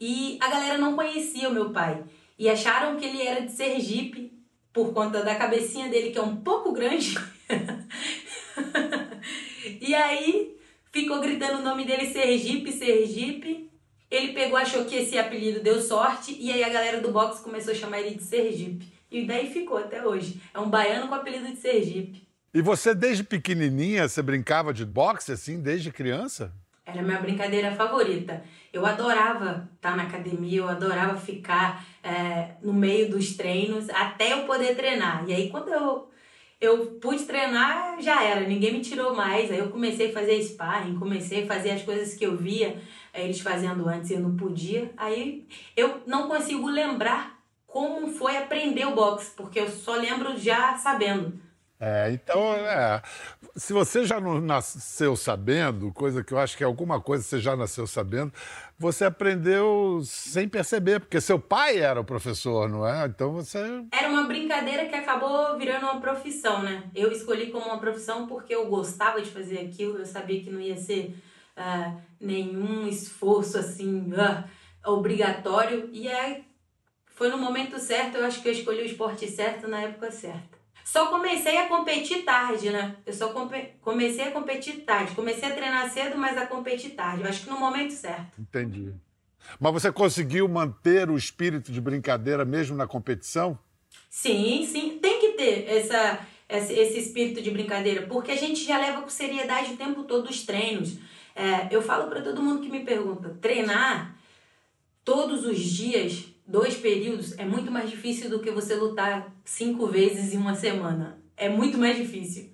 E 0.00 0.38
a 0.40 0.48
galera 0.48 0.78
não 0.78 0.96
conhecia 0.96 1.48
o 1.48 1.52
meu 1.52 1.70
pai 1.70 2.02
e 2.38 2.48
acharam 2.48 2.96
que 2.96 3.04
ele 3.04 3.22
era 3.22 3.42
de 3.42 3.52
Sergipe 3.52 4.32
por 4.72 4.92
conta 4.92 5.22
da 5.22 5.34
cabecinha 5.34 5.88
dele 5.88 6.10
que 6.10 6.18
é 6.18 6.22
um 6.22 6.36
pouco 6.36 6.72
grande. 6.72 7.14
e 9.80 9.94
aí 9.94 10.56
ficou 10.90 11.20
gritando 11.20 11.60
o 11.60 11.64
nome 11.64 11.84
dele 11.84 12.06
Sergipe, 12.06 12.72
Sergipe. 12.72 13.70
Ele 14.10 14.32
pegou, 14.32 14.58
achou 14.58 14.84
que 14.84 14.96
esse 14.96 15.18
apelido 15.18 15.60
deu 15.60 15.80
sorte 15.80 16.36
e 16.38 16.52
aí 16.52 16.64
a 16.64 16.68
galera 16.68 17.00
do 17.00 17.12
boxe 17.12 17.42
começou 17.42 17.72
a 17.72 17.76
chamar 17.76 18.00
ele 18.00 18.16
de 18.16 18.22
Sergipe. 18.22 18.92
E 19.10 19.24
daí 19.24 19.52
ficou 19.52 19.78
até 19.78 20.06
hoje. 20.06 20.40
É 20.52 20.58
um 20.58 20.68
baiano 20.68 21.08
com 21.08 21.14
apelido 21.14 21.46
de 21.46 21.56
Sergipe. 21.56 22.26
E 22.54 22.60
você, 22.60 22.94
desde 22.94 23.24
pequenininha, 23.24 24.06
você 24.06 24.20
brincava 24.20 24.74
de 24.74 24.84
boxe, 24.84 25.32
assim, 25.32 25.58
desde 25.58 25.90
criança? 25.90 26.52
Era 26.84 27.00
a 27.00 27.02
minha 27.02 27.18
brincadeira 27.18 27.72
favorita. 27.72 28.44
Eu 28.70 28.84
adorava 28.84 29.70
estar 29.74 29.96
na 29.96 30.02
academia, 30.02 30.58
eu 30.58 30.68
adorava 30.68 31.18
ficar 31.18 31.82
é, 32.02 32.50
no 32.60 32.74
meio 32.74 33.10
dos 33.10 33.36
treinos 33.36 33.88
até 33.88 34.34
eu 34.34 34.44
poder 34.44 34.76
treinar. 34.76 35.24
E 35.26 35.32
aí, 35.32 35.48
quando 35.48 35.68
eu, 35.68 36.10
eu 36.60 36.86
pude 37.00 37.24
treinar, 37.24 37.98
já 38.02 38.22
era, 38.22 38.46
ninguém 38.46 38.74
me 38.74 38.80
tirou 38.82 39.14
mais. 39.14 39.50
Aí 39.50 39.56
eu 39.56 39.70
comecei 39.70 40.10
a 40.10 40.12
fazer 40.12 40.42
sparring, 40.42 40.98
comecei 40.98 41.44
a 41.44 41.46
fazer 41.46 41.70
as 41.70 41.82
coisas 41.82 42.12
que 42.12 42.26
eu 42.26 42.36
via 42.36 42.76
é, 43.14 43.24
eles 43.24 43.40
fazendo 43.40 43.88
antes 43.88 44.10
e 44.10 44.14
eu 44.14 44.20
não 44.20 44.36
podia. 44.36 44.92
Aí 44.98 45.46
eu 45.74 46.02
não 46.06 46.28
consigo 46.28 46.68
lembrar 46.68 47.42
como 47.66 48.08
foi 48.08 48.36
aprender 48.36 48.84
o 48.86 48.94
boxe, 48.94 49.30
porque 49.34 49.58
eu 49.58 49.70
só 49.70 49.94
lembro 49.94 50.36
já 50.36 50.76
sabendo. 50.76 51.40
É, 51.84 52.12
então, 52.12 52.54
é, 52.54 53.02
se 53.56 53.72
você 53.72 54.04
já 54.04 54.20
não 54.20 54.40
nasceu 54.40 55.16
sabendo, 55.16 55.92
coisa 55.92 56.22
que 56.22 56.32
eu 56.32 56.38
acho 56.38 56.56
que 56.56 56.62
é 56.62 56.66
alguma 56.66 57.00
coisa 57.00 57.24
você 57.24 57.40
já 57.40 57.56
nasceu 57.56 57.88
sabendo, 57.88 58.32
você 58.78 59.04
aprendeu 59.04 60.00
sem 60.04 60.48
perceber, 60.48 61.00
porque 61.00 61.20
seu 61.20 61.40
pai 61.40 61.78
era 61.78 62.00
o 62.00 62.04
professor, 62.04 62.68
não 62.68 62.86
é? 62.86 63.04
Então 63.06 63.32
você. 63.32 63.58
Era 63.90 64.08
uma 64.08 64.28
brincadeira 64.28 64.86
que 64.86 64.94
acabou 64.94 65.58
virando 65.58 65.86
uma 65.86 66.00
profissão, 66.00 66.62
né? 66.62 66.84
Eu 66.94 67.10
escolhi 67.10 67.50
como 67.50 67.66
uma 67.66 67.80
profissão 67.80 68.28
porque 68.28 68.54
eu 68.54 68.66
gostava 68.66 69.20
de 69.20 69.28
fazer 69.28 69.58
aquilo, 69.58 69.98
eu 69.98 70.06
sabia 70.06 70.40
que 70.40 70.50
não 70.50 70.60
ia 70.60 70.76
ser 70.76 71.16
uh, 71.56 72.00
nenhum 72.20 72.86
esforço 72.86 73.58
assim 73.58 74.08
uh, 74.12 74.88
obrigatório, 74.88 75.90
e 75.92 76.08
foi 77.06 77.28
no 77.28 77.38
momento 77.38 77.80
certo, 77.80 78.18
eu 78.18 78.24
acho 78.24 78.40
que 78.40 78.46
eu 78.48 78.52
escolhi 78.52 78.82
o 78.82 78.86
esporte 78.86 79.28
certo 79.28 79.66
na 79.66 79.80
época 79.80 80.12
certa. 80.12 80.61
Só 80.84 81.06
comecei 81.06 81.56
a 81.58 81.68
competir 81.68 82.24
tarde, 82.24 82.70
né? 82.70 82.96
Eu 83.06 83.12
só 83.12 83.32
comecei 83.80 84.24
a 84.24 84.30
competir 84.30 84.84
tarde. 84.84 85.14
Comecei 85.14 85.48
a 85.48 85.54
treinar 85.54 85.90
cedo, 85.90 86.18
mas 86.18 86.36
a 86.36 86.46
competir 86.46 86.90
tarde. 86.90 87.22
Eu 87.22 87.28
acho 87.28 87.44
que 87.44 87.50
no 87.50 87.58
momento 87.58 87.92
certo. 87.92 88.40
Entendi. 88.40 88.92
Mas 89.58 89.72
você 89.72 89.92
conseguiu 89.92 90.48
manter 90.48 91.10
o 91.10 91.16
espírito 91.16 91.72
de 91.72 91.80
brincadeira 91.80 92.44
mesmo 92.44 92.76
na 92.76 92.86
competição? 92.86 93.58
Sim, 94.08 94.66
sim. 94.66 94.98
Tem 95.00 95.20
que 95.20 95.28
ter 95.32 95.68
essa, 95.68 96.20
esse, 96.48 96.72
esse 96.72 96.98
espírito 96.98 97.40
de 97.40 97.50
brincadeira, 97.50 98.06
porque 98.06 98.32
a 98.32 98.36
gente 98.36 98.64
já 98.64 98.78
leva 98.78 99.02
com 99.02 99.10
seriedade 99.10 99.72
o 99.72 99.76
tempo 99.76 100.04
todo 100.04 100.28
os 100.28 100.44
treinos. 100.44 100.98
É, 101.34 101.68
eu 101.70 101.80
falo 101.80 102.08
para 102.08 102.20
todo 102.20 102.42
mundo 102.42 102.62
que 102.62 102.70
me 102.70 102.84
pergunta: 102.84 103.36
treinar 103.40 104.14
todos 105.04 105.44
os 105.46 105.58
dias 105.58 106.31
dois 106.52 106.76
períodos 106.76 107.36
é 107.38 107.46
muito 107.46 107.70
mais 107.70 107.88
difícil 107.88 108.28
do 108.28 108.38
que 108.38 108.50
você 108.50 108.74
lutar 108.74 109.34
cinco 109.42 109.86
vezes 109.86 110.34
em 110.34 110.36
uma 110.36 110.54
semana. 110.54 111.18
É 111.34 111.48
muito 111.48 111.78
mais 111.78 111.96
difícil. 111.96 112.52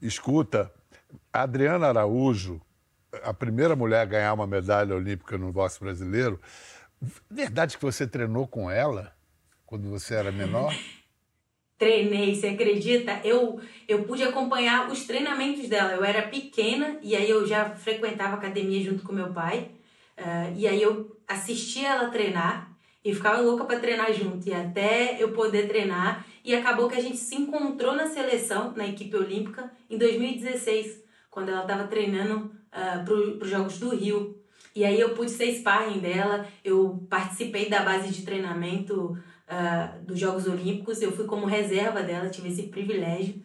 Escuta, 0.00 0.70
Adriana 1.32 1.86
Araújo, 1.88 2.60
a 3.22 3.32
primeira 3.32 3.74
mulher 3.74 4.02
a 4.02 4.04
ganhar 4.04 4.34
uma 4.34 4.46
medalha 4.46 4.94
olímpica 4.94 5.38
no 5.38 5.50
boxe 5.50 5.80
brasileiro, 5.80 6.38
verdade 7.28 7.78
que 7.78 7.82
você 7.82 8.06
treinou 8.06 8.46
com 8.46 8.70
ela 8.70 9.16
quando 9.64 9.88
você 9.88 10.14
era 10.14 10.30
menor? 10.30 10.72
Treinei, 11.78 12.34
você 12.34 12.48
acredita? 12.48 13.20
Eu, 13.24 13.60
eu 13.86 14.02
pude 14.02 14.24
acompanhar 14.24 14.90
os 14.90 15.04
treinamentos 15.04 15.68
dela. 15.68 15.92
Eu 15.92 16.04
era 16.04 16.26
pequena 16.26 16.98
e 17.02 17.14
aí 17.14 17.30
eu 17.30 17.46
já 17.46 17.70
frequentava 17.70 18.34
academia 18.34 18.82
junto 18.82 19.04
com 19.04 19.12
meu 19.12 19.32
pai. 19.32 19.70
Uh, 20.18 20.52
e 20.56 20.66
aí 20.66 20.82
eu 20.82 21.16
assistia 21.28 21.90
ela 21.90 22.10
treinar 22.10 22.67
e 23.08 23.14
ficava 23.14 23.40
louca 23.40 23.64
para 23.64 23.80
treinar 23.80 24.12
junto, 24.12 24.46
e 24.46 24.52
até 24.52 25.16
eu 25.18 25.32
poder 25.32 25.66
treinar. 25.66 26.26
E 26.44 26.54
acabou 26.54 26.90
que 26.90 26.94
a 26.98 27.00
gente 27.00 27.16
se 27.16 27.36
encontrou 27.36 27.94
na 27.94 28.06
seleção, 28.06 28.74
na 28.76 28.86
equipe 28.86 29.16
olímpica, 29.16 29.72
em 29.88 29.96
2016, 29.96 31.02
quando 31.30 31.48
ela 31.48 31.62
estava 31.62 31.86
treinando 31.86 32.36
uh, 32.36 33.04
para 33.06 33.14
os 33.14 33.48
Jogos 33.48 33.78
do 33.78 33.96
Rio. 33.96 34.38
E 34.76 34.84
aí 34.84 35.00
eu 35.00 35.14
pude 35.14 35.30
ser 35.30 35.50
sparring 35.54 36.00
dela, 36.00 36.46
eu 36.62 37.02
participei 37.08 37.70
da 37.70 37.80
base 37.80 38.12
de 38.12 38.26
treinamento 38.26 39.16
uh, 39.48 40.04
dos 40.04 40.18
Jogos 40.18 40.46
Olímpicos, 40.46 41.00
eu 41.00 41.10
fui 41.10 41.24
como 41.24 41.46
reserva 41.46 42.02
dela, 42.02 42.28
tive 42.28 42.48
esse 42.48 42.64
privilégio. 42.64 43.42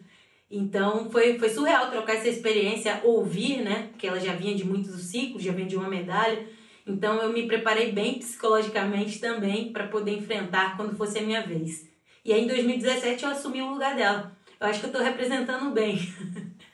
Então 0.50 1.10
foi, 1.10 1.38
foi 1.38 1.48
surreal 1.48 1.90
trocar 1.90 2.16
essa 2.16 2.28
experiência, 2.28 3.00
ouvir, 3.02 3.62
né? 3.62 3.88
Porque 3.92 4.06
ela 4.06 4.20
já 4.20 4.34
vinha 4.34 4.54
de 4.54 4.62
muitos 4.62 4.94
ciclos, 5.04 5.42
já 5.42 5.52
vinha 5.52 5.66
de 5.66 5.74
uma 5.74 5.88
medalha 5.88 6.46
então 6.86 7.22
eu 7.22 7.32
me 7.32 7.46
preparei 7.46 7.92
bem 7.92 8.18
psicologicamente 8.18 9.18
também 9.18 9.72
para 9.72 9.88
poder 9.88 10.12
enfrentar 10.12 10.76
quando 10.76 10.96
fosse 10.96 11.18
a 11.18 11.22
minha 11.22 11.42
vez. 11.42 11.88
E 12.24 12.32
aí 12.32 12.44
em 12.44 12.46
2017 12.46 13.24
eu 13.24 13.30
assumi 13.30 13.62
o 13.62 13.72
lugar 13.72 13.96
dela. 13.96 14.36
Eu 14.60 14.68
acho 14.68 14.80
que 14.80 14.86
eu 14.86 14.90
estou 14.90 15.02
representando 15.02 15.72
bem. 15.72 15.98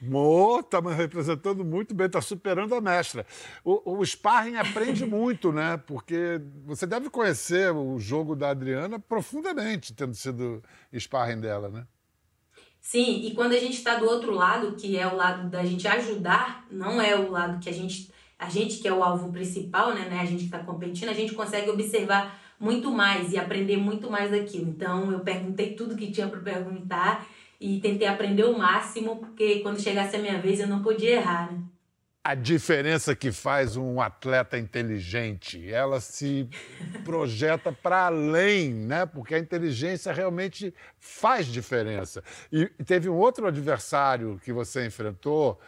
Mo, 0.01 0.63
tá 0.63 0.81
me 0.81 0.95
representando 0.95 1.65
muito 1.65 1.95
bem, 1.95 2.09
tá 2.09 2.21
superando 2.21 2.75
a 2.75 2.81
mestra. 2.81 3.27
O, 3.65 3.99
o 3.99 4.07
sparring 4.07 4.57
aprende 4.57 5.05
muito, 5.07 5.53
né? 5.53 5.77
Porque 5.77 6.41
você 6.65 6.87
deve 6.87 7.11
conhecer 7.11 7.73
o 7.73 7.99
jogo 7.99 8.37
da 8.37 8.51
Adriana 8.51 8.99
profundamente, 8.99 9.93
tendo 9.93 10.15
sido 10.15 10.63
sparring 10.93 11.41
dela, 11.41 11.69
né? 11.69 11.87
Sim, 12.81 13.27
e 13.27 13.35
quando 13.35 13.53
a 13.53 13.59
gente 13.59 13.77
está 13.77 13.97
do 13.97 14.07
outro 14.07 14.33
lado, 14.33 14.75
que 14.75 14.97
é 14.97 15.07
o 15.07 15.17
lado 15.17 15.51
da 15.51 15.65
gente 15.65 15.87
ajudar, 15.87 16.67
não 16.71 17.01
é 17.01 17.15
o 17.15 17.31
lado 17.31 17.61
que 17.61 17.69
a 17.69 17.75
gente 17.75 18.11
a 18.41 18.49
gente 18.49 18.79
que 18.79 18.89
é 18.89 18.93
o 18.93 19.05
alvo 19.05 19.31
principal, 19.31 19.95
né, 19.95 20.09
né 20.09 20.21
a 20.21 20.25
gente 20.25 20.41
que 20.41 20.45
está 20.45 20.61
competindo, 20.61 21.11
a 21.11 21.15
gente 21.15 21.35
consegue 21.35 21.69
observar 21.69 22.41
muito 22.59 22.91
mais 22.91 23.33
e 23.33 23.39
aprender 23.39 23.77
muito 23.77 24.11
mais 24.11 24.31
daquilo. 24.31 24.71
Então 24.71 25.13
eu 25.13 25.21
perguntei 25.21 25.75
tudo 25.75 25.97
que 25.97 26.11
tinha 26.11 26.27
para 26.27 26.41
perguntar 26.41 27.27
e 27.61 27.79
tentei 27.81 28.09
aprender 28.09 28.45
o 28.45 28.59
máximo, 28.59 29.17
porque 29.17 29.61
quando 29.61 29.81
chegasse 29.81 30.17
a 30.17 30.19
minha 30.19 30.41
vez 30.41 30.59
eu 30.59 30.67
não 30.67 30.83
podia 30.83 31.17
errar, 31.17 31.53
né? 31.53 31.63
A 32.23 32.35
diferença 32.35 33.17
que 33.17 33.33
faz 33.33 33.79
um 33.79 33.99
atleta 33.99 34.59
inteligente, 34.59 35.71
ela 35.73 36.01
se 36.01 36.47
projeta 37.03 37.73
para 37.73 38.07
além, 38.07 38.73
né? 38.73 39.07
Porque 39.07 39.35
a 39.35 39.39
inteligência 39.39 40.13
realmente 40.13 40.75
faz 40.99 41.47
diferença. 41.47 42.23
E 42.53 42.67
teve 42.85 43.09
um 43.09 43.17
outro 43.17 43.47
adversário 43.47 44.39
que 44.45 44.53
você 44.53 44.87
enfrentou, 44.87 45.59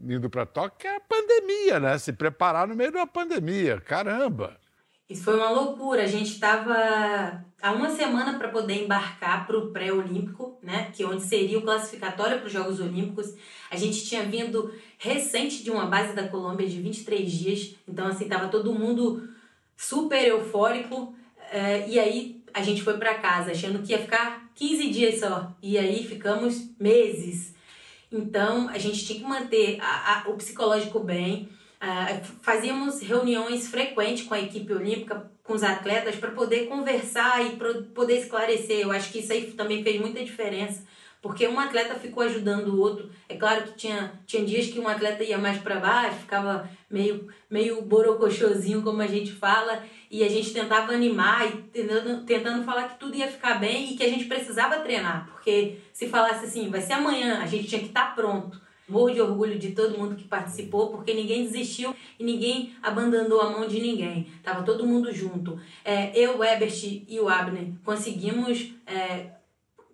indo 0.00 0.30
para 0.30 0.46
Tóquio, 0.46 0.78
que 0.78 0.86
é 0.86 0.96
a 0.96 1.00
pandemia, 1.00 1.80
né? 1.80 1.98
Se 1.98 2.12
preparar 2.12 2.68
no 2.68 2.74
meio 2.74 2.90
de 2.90 2.96
uma 2.96 3.06
pandemia. 3.06 3.80
Caramba! 3.80 4.56
Isso 5.08 5.24
foi 5.24 5.36
uma 5.36 5.50
loucura. 5.50 6.02
A 6.02 6.06
gente 6.06 6.32
estava 6.32 7.42
há 7.62 7.72
uma 7.72 7.88
semana 7.90 8.38
para 8.38 8.48
poder 8.48 8.84
embarcar 8.84 9.46
para 9.46 9.56
o 9.56 9.70
pré-olímpico, 9.70 10.58
né? 10.62 10.90
Que 10.92 11.02
é 11.02 11.06
onde 11.06 11.22
seria 11.22 11.58
o 11.58 11.62
classificatório 11.62 12.38
para 12.38 12.46
os 12.46 12.52
Jogos 12.52 12.78
Olímpicos. 12.78 13.34
A 13.70 13.76
gente 13.76 14.04
tinha 14.04 14.22
vindo 14.24 14.72
recente 14.98 15.64
de 15.64 15.70
uma 15.70 15.86
base 15.86 16.12
da 16.12 16.28
Colômbia 16.28 16.68
de 16.68 16.80
23 16.80 17.30
dias. 17.30 17.74
Então, 17.88 18.06
assim, 18.06 18.28
tava 18.28 18.48
todo 18.48 18.74
mundo 18.74 19.28
super 19.76 20.22
eufórico. 20.22 21.14
É, 21.50 21.88
e 21.88 21.98
aí 21.98 22.42
a 22.52 22.62
gente 22.62 22.82
foi 22.82 22.98
para 22.98 23.14
casa 23.14 23.52
achando 23.52 23.82
que 23.82 23.92
ia 23.92 23.98
ficar 23.98 24.50
15 24.54 24.90
dias 24.90 25.20
só. 25.20 25.56
E 25.62 25.78
aí 25.78 26.04
ficamos 26.04 26.70
meses. 26.78 27.54
Então, 28.10 28.68
a 28.68 28.78
gente 28.78 29.04
tinha 29.04 29.18
que 29.18 29.24
manter 29.24 29.78
a, 29.80 30.22
a, 30.22 30.28
o 30.28 30.34
psicológico 30.34 31.00
bem. 31.00 31.48
Uh, 31.80 32.24
fazíamos 32.42 33.00
reuniões 33.00 33.68
frequentes 33.68 34.26
com 34.26 34.34
a 34.34 34.40
equipe 34.40 34.72
olímpica, 34.72 35.30
com 35.44 35.52
os 35.52 35.62
atletas, 35.62 36.16
para 36.16 36.30
poder 36.30 36.66
conversar 36.66 37.44
e 37.44 37.56
poder 37.94 38.18
esclarecer. 38.18 38.80
Eu 38.80 38.90
acho 38.90 39.12
que 39.12 39.20
isso 39.20 39.32
aí 39.32 39.52
também 39.52 39.82
fez 39.82 40.00
muita 40.00 40.24
diferença 40.24 40.82
porque 41.20 41.48
um 41.48 41.58
atleta 41.58 41.94
ficou 41.96 42.22
ajudando 42.22 42.68
o 42.68 42.80
outro. 42.80 43.10
É 43.28 43.36
claro 43.36 43.64
que 43.64 43.72
tinha, 43.72 44.12
tinha 44.26 44.44
dias 44.44 44.68
que 44.68 44.78
um 44.78 44.88
atleta 44.88 45.24
ia 45.24 45.38
mais 45.38 45.58
para 45.58 45.80
baixo, 45.80 46.20
ficava 46.20 46.68
meio, 46.88 47.28
meio 47.50 47.82
borocochosinho, 47.82 48.82
como 48.82 49.02
a 49.02 49.06
gente 49.06 49.32
fala, 49.32 49.82
e 50.10 50.24
a 50.24 50.28
gente 50.28 50.52
tentava 50.52 50.92
animar 50.92 51.46
e 51.46 51.62
tentando, 51.62 52.24
tentando 52.24 52.64
falar 52.64 52.88
que 52.88 52.98
tudo 52.98 53.16
ia 53.16 53.28
ficar 53.28 53.54
bem 53.54 53.92
e 53.92 53.96
que 53.96 54.02
a 54.02 54.08
gente 54.08 54.24
precisava 54.24 54.80
treinar, 54.80 55.28
porque 55.30 55.78
se 55.92 56.08
falasse 56.08 56.46
assim, 56.46 56.70
vai 56.70 56.80
ser 56.80 56.94
amanhã, 56.94 57.40
a 57.42 57.46
gente 57.46 57.68
tinha 57.68 57.80
que 57.80 57.88
estar 57.88 58.08
tá 58.08 58.14
pronto. 58.14 58.60
Morro 58.88 59.12
de 59.12 59.20
orgulho 59.20 59.58
de 59.58 59.72
todo 59.72 59.98
mundo 59.98 60.16
que 60.16 60.24
participou, 60.24 60.88
porque 60.88 61.12
ninguém 61.12 61.42
desistiu 61.42 61.94
e 62.18 62.24
ninguém 62.24 62.72
abandonou 62.82 63.42
a 63.42 63.50
mão 63.50 63.68
de 63.68 63.80
ninguém. 63.80 64.28
Tava 64.42 64.62
todo 64.62 64.86
mundo 64.86 65.12
junto. 65.12 65.60
É, 65.84 66.10
eu, 66.18 66.38
o 66.38 66.44
Ebert 66.44 67.04
e 67.06 67.20
o 67.20 67.28
Abner 67.28 67.66
conseguimos 67.84 68.72
é, 68.86 69.26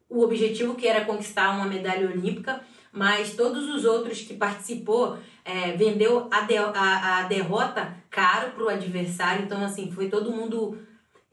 o 0.09 0.23
objetivo 0.23 0.77
que 0.77 0.87
era 0.87 1.05
conquistar 1.05 1.57
uma 1.57 1.67
medalha 1.67 2.09
olímpica, 2.09 2.61
mas 2.93 3.35
todos 3.35 3.69
os 3.69 3.85
outros 3.85 4.21
que 4.21 4.35
participou 4.35 5.19
é, 5.45 5.73
vendeu 5.73 6.29
a, 6.31 6.41
de, 6.43 6.57
a, 6.57 7.19
a 7.19 7.23
derrota 7.25 7.95
caro 8.11 8.53
para 8.53 8.65
o 8.65 8.69
adversário. 8.69 9.45
Então, 9.45 9.63
assim, 9.63 9.91
foi 9.91 10.09
todo 10.09 10.33
mundo 10.33 10.79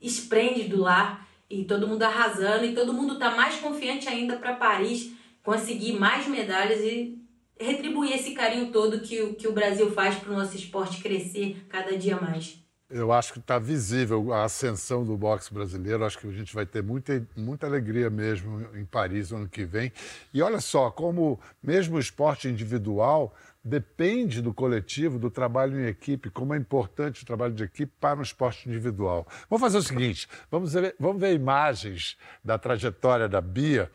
esplêndido 0.02 0.82
lá 0.82 1.26
e 1.50 1.64
todo 1.64 1.88
mundo 1.88 2.04
arrasando 2.04 2.66
e 2.66 2.74
todo 2.74 2.94
mundo 2.94 3.14
está 3.14 3.32
mais 3.32 3.56
confiante 3.58 4.08
ainda 4.08 4.38
para 4.38 4.56
Paris 4.56 5.12
conseguir 5.44 5.94
mais 5.94 6.28
medalhas 6.28 6.82
e 6.82 7.18
retribuir 7.60 8.14
esse 8.14 8.32
carinho 8.32 8.72
todo 8.72 9.02
que, 9.02 9.34
que 9.34 9.48
o 9.48 9.54
Brasil 9.54 9.92
faz 9.92 10.16
para 10.16 10.32
o 10.32 10.36
nosso 10.36 10.56
esporte 10.56 11.02
crescer 11.02 11.66
cada 11.70 11.96
dia 11.98 12.20
mais. 12.20 12.60
Eu 12.90 13.14
acho 13.14 13.32
que 13.32 13.40
está 13.40 13.58
visível 13.58 14.34
a 14.34 14.44
ascensão 14.44 15.06
do 15.06 15.16
boxe 15.16 15.54
brasileiro. 15.54 16.04
Acho 16.04 16.20
que 16.20 16.28
a 16.28 16.32
gente 16.32 16.54
vai 16.54 16.66
ter 16.66 16.84
muita, 16.84 17.26
muita 17.38 17.66
alegria 17.66 18.10
mesmo 18.10 18.68
em 18.76 18.84
Paris 18.84 19.32
no 19.32 19.38
ano 19.38 19.48
que 19.50 19.64
vem. 19.64 19.94
E 20.34 20.42
olha 20.42 20.60
só, 20.60 20.92
como 20.92 21.40
mesmo 21.64 21.96
o 21.96 22.00
esporte 22.00 22.50
individual 22.50 23.34
depende 23.64 24.42
do 24.42 24.54
coletivo, 24.54 25.20
do 25.20 25.30
trabalho 25.30 25.80
em 25.80 25.88
equipe, 25.88 26.30
como 26.30 26.54
é 26.54 26.58
importante 26.58 27.24
o 27.24 27.26
trabalho 27.26 27.54
de 27.54 27.64
equipe 27.64 27.92
para 28.00 28.20
o 28.20 28.24
esporte 28.24 28.68
individual. 28.68 29.28
Vamos 29.50 29.62
fazer 29.62 29.78
o 29.78 29.84
seguinte: 29.84 30.28
vamos 30.50 30.74
ver, 30.74 30.96
vamos 31.00 31.22
ver 31.22 31.34
imagens 31.34 32.18
da 32.44 32.58
trajetória 32.58 33.28
da 33.28 33.42
Bia 33.42 33.92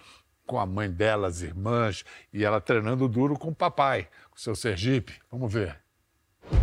com 0.47 0.59
a 0.61 0.67
mãe 0.67 0.91
dela, 0.91 1.27
as 1.27 1.43
irmãs, 1.43 2.05
e 2.33 2.45
ela 2.45 2.61
treinando 2.61 3.09
duro 3.09 3.37
com 3.37 3.49
o 3.49 3.55
papai, 3.55 4.09
com 4.31 4.37
o 4.37 4.41
seu 4.41 4.55
Sergipe. 4.55 5.21
Vamos 5.31 5.53
ver. 5.53 5.77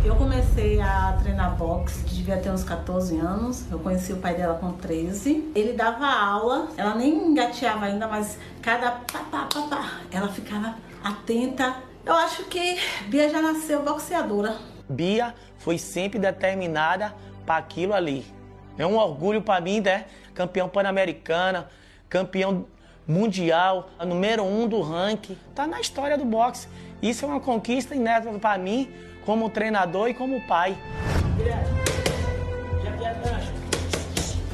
Eu 0.02 0.16
comecei 0.16 0.80
a 0.80 1.12
treinar 1.22 1.56
boxe, 1.56 2.04
devia 2.04 2.38
ter 2.38 2.50
uns 2.50 2.64
14 2.64 3.18
anos. 3.18 3.70
Eu 3.70 3.78
conheci 3.78 4.14
o 4.14 4.16
pai 4.16 4.34
dela 4.34 4.54
com 4.54 4.72
13. 4.72 5.52
Ele 5.54 5.74
dava 5.74 6.06
aula, 6.06 6.70
ela 6.78 6.94
nem 6.94 7.30
engateava 7.30 7.84
ainda, 7.84 8.08
mas 8.08 8.38
cada 8.62 8.92
pá, 8.92 9.18
pá, 9.30 9.46
pá, 9.52 9.62
pá, 9.68 10.00
ela 10.10 10.28
ficava 10.28 10.76
atenta. 11.02 11.76
Eu 12.06 12.12
acho 12.12 12.44
que 12.44 12.78
Bia 13.06 13.30
já 13.30 13.40
nasceu 13.40 13.82
boxeadora. 13.82 14.58
Bia 14.86 15.34
foi 15.56 15.78
sempre 15.78 16.18
determinada 16.18 17.14
para 17.46 17.56
aquilo 17.56 17.94
ali. 17.94 18.26
É 18.76 18.86
um 18.86 18.98
orgulho 18.98 19.40
para 19.40 19.58
mim, 19.58 19.80
né? 19.80 20.04
Campeão 20.34 20.68
pan-americana, 20.68 21.70
campeão 22.06 22.66
mundial, 23.08 23.88
número 24.06 24.44
um 24.44 24.68
do 24.68 24.82
ranking. 24.82 25.38
Tá 25.54 25.66
na 25.66 25.80
história 25.80 26.18
do 26.18 26.26
boxe. 26.26 26.68
Isso 27.00 27.24
é 27.24 27.28
uma 27.28 27.40
conquista 27.40 27.94
inédita 27.94 28.38
para 28.38 28.58
mim, 28.58 28.92
como 29.24 29.48
treinador 29.48 30.08
e 30.08 30.14
como 30.14 30.46
pai. 30.46 30.76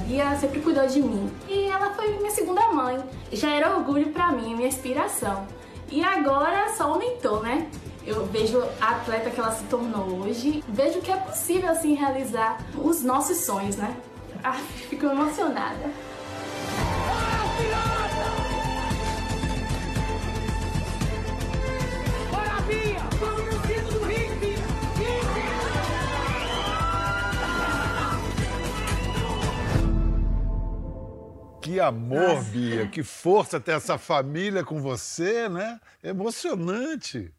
Bia 0.06 0.36
sempre 0.36 0.60
cuidou 0.60 0.86
de 0.86 1.00
mim 1.00 1.32
e 1.48 1.68
ela 1.68 1.90
foi 1.94 2.16
minha 2.16 2.30
segunda 2.30 2.68
mãe. 2.68 3.00
Já 3.32 3.50
era 3.50 3.76
orgulho 3.76 4.12
para 4.12 4.30
mim, 4.30 4.54
minha 4.54 4.68
inspiração. 4.68 5.48
E 5.90 6.04
agora 6.04 6.72
só 6.76 6.84
aumentou, 6.84 7.42
né? 7.42 7.68
Eu 8.06 8.24
vejo 8.26 8.62
a 8.80 8.90
atleta 8.90 9.30
que 9.30 9.38
ela 9.38 9.52
se 9.52 9.64
tornou 9.64 10.20
hoje, 10.20 10.64
vejo 10.68 11.00
que 11.00 11.10
é 11.10 11.16
possível 11.16 11.70
assim 11.70 11.94
realizar 11.94 12.64
os 12.76 13.02
nossos 13.02 13.38
sonhos, 13.38 13.76
né? 13.76 13.96
Ah, 14.42 14.52
fico 14.88 15.06
emocionada. 15.06 15.90
Que 31.70 31.78
amor, 31.78 32.42
Bia, 32.46 32.88
que 32.88 33.00
força 33.04 33.60
ter 33.60 33.70
essa 33.70 33.96
família 33.96 34.64
com 34.64 34.82
você, 34.82 35.48
né? 35.48 35.80
Emocionante. 36.02 37.32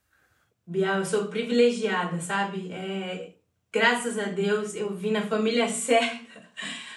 Bial, 0.66 1.00
eu 1.00 1.06
sou 1.06 1.26
privilegiada, 1.26 2.18
sabe? 2.18 2.72
É, 2.72 3.34
graças 3.74 4.18
a 4.18 4.24
Deus 4.24 4.74
eu 4.74 4.96
vim 4.96 5.12
na 5.12 5.22
família 5.22 5.68
certa, 5.68 6.50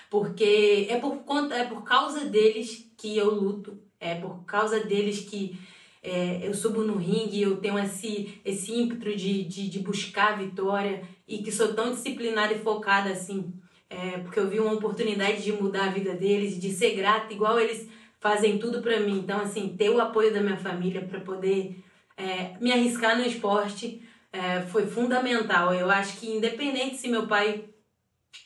porque 0.09 0.87
é 0.89 0.97
por 1.01 1.25
conta, 1.25 1.57
é 1.57 1.65
por 1.65 1.83
causa 1.83 2.25
deles 2.25 2.89
que 2.97 3.19
eu 3.19 3.35
luto, 3.35 3.83
é 3.99 4.15
por 4.15 4.45
causa 4.45 4.85
deles 4.85 5.19
que 5.29 5.59
é, 6.05 6.39
eu 6.41 6.55
subo 6.55 6.85
no 6.85 6.97
ringue, 6.97 7.43
eu 7.43 7.57
tenho 7.57 7.77
esse, 7.81 8.41
esse 8.45 8.73
ímpeto 8.73 9.13
de, 9.17 9.43
de, 9.43 9.69
de 9.69 9.81
buscar 9.81 10.35
a 10.35 10.37
vitória 10.37 11.03
e 11.27 11.39
que 11.39 11.51
sou 11.51 11.75
tão 11.75 11.91
disciplinada 11.91 12.53
e 12.55 12.61
focada 12.61 13.11
assim 13.11 13.53
é, 13.89 14.19
porque 14.19 14.39
eu 14.39 14.49
vi 14.49 14.59
uma 14.59 14.73
oportunidade 14.73 15.43
de 15.43 15.53
mudar 15.53 15.87
a 15.87 15.91
vida 15.91 16.15
deles, 16.15 16.59
de 16.59 16.71
ser 16.73 16.95
grata, 16.95 17.33
igual 17.33 17.59
eles 17.59 17.89
fazem 18.19 18.59
tudo 18.59 18.81
para 18.81 19.01
mim. 19.01 19.19
Então, 19.19 19.41
assim, 19.41 19.77
ter 19.77 19.91
o 19.91 20.01
apoio 20.01 20.33
da 20.33 20.41
minha 20.41 20.57
família 20.57 21.03
para 21.03 21.21
poder 21.21 21.83
é, 22.17 22.57
me 22.61 22.73
arriscar 22.73 23.17
no 23.17 23.25
esporte 23.25 24.03
é, 24.33 24.63
foi 24.63 24.87
fundamental. 24.87 25.75
Eu 25.75 25.91
acho 25.91 26.19
que, 26.19 26.29
independente 26.29 26.97
se 26.97 27.09
meu 27.09 27.27
pai 27.27 27.65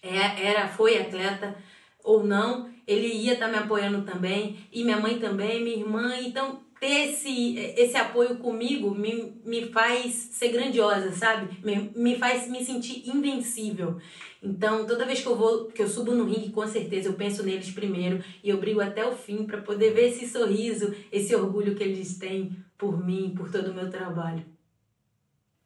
é, 0.02 0.48
era, 0.48 0.68
foi 0.68 0.98
atleta 0.98 1.56
ou 2.02 2.24
não, 2.24 2.70
ele 2.86 3.06
ia 3.06 3.34
estar 3.34 3.46
tá 3.46 3.52
me 3.52 3.58
apoiando 3.58 4.02
também, 4.02 4.58
e 4.72 4.82
minha 4.82 4.98
mãe 4.98 5.18
também, 5.18 5.62
minha 5.62 5.76
irmã. 5.76 6.16
Então, 6.20 6.62
ter 6.80 7.10
esse, 7.10 7.56
esse 7.76 7.96
apoio 7.96 8.36
comigo 8.36 8.94
me, 8.94 9.40
me 9.44 9.66
faz 9.70 10.14
ser 10.14 10.48
grandiosa, 10.48 11.12
sabe? 11.12 11.58
Me, 11.64 11.90
me 11.94 12.16
faz 12.16 12.48
me 12.48 12.64
sentir 12.64 13.08
invencível. 13.08 13.98
Então, 14.42 14.86
toda 14.86 15.04
vez 15.04 15.20
que 15.20 15.26
eu 15.26 15.36
vou, 15.36 15.66
que 15.66 15.82
eu 15.82 15.88
subo 15.88 16.14
no 16.14 16.24
ringue, 16.24 16.50
com 16.50 16.66
certeza 16.66 17.08
eu 17.08 17.14
penso 17.14 17.42
neles 17.42 17.70
primeiro 17.70 18.22
e 18.42 18.48
eu 18.48 18.58
brigo 18.58 18.80
até 18.80 19.04
o 19.04 19.16
fim 19.16 19.44
para 19.44 19.60
poder 19.60 19.92
ver 19.92 20.08
esse 20.08 20.28
sorriso, 20.28 20.94
esse 21.10 21.34
orgulho 21.34 21.74
que 21.74 21.82
eles 21.82 22.18
têm 22.18 22.56
por 22.76 23.04
mim, 23.04 23.34
por 23.36 23.50
todo 23.50 23.70
o 23.70 23.74
meu 23.74 23.90
trabalho. 23.90 24.44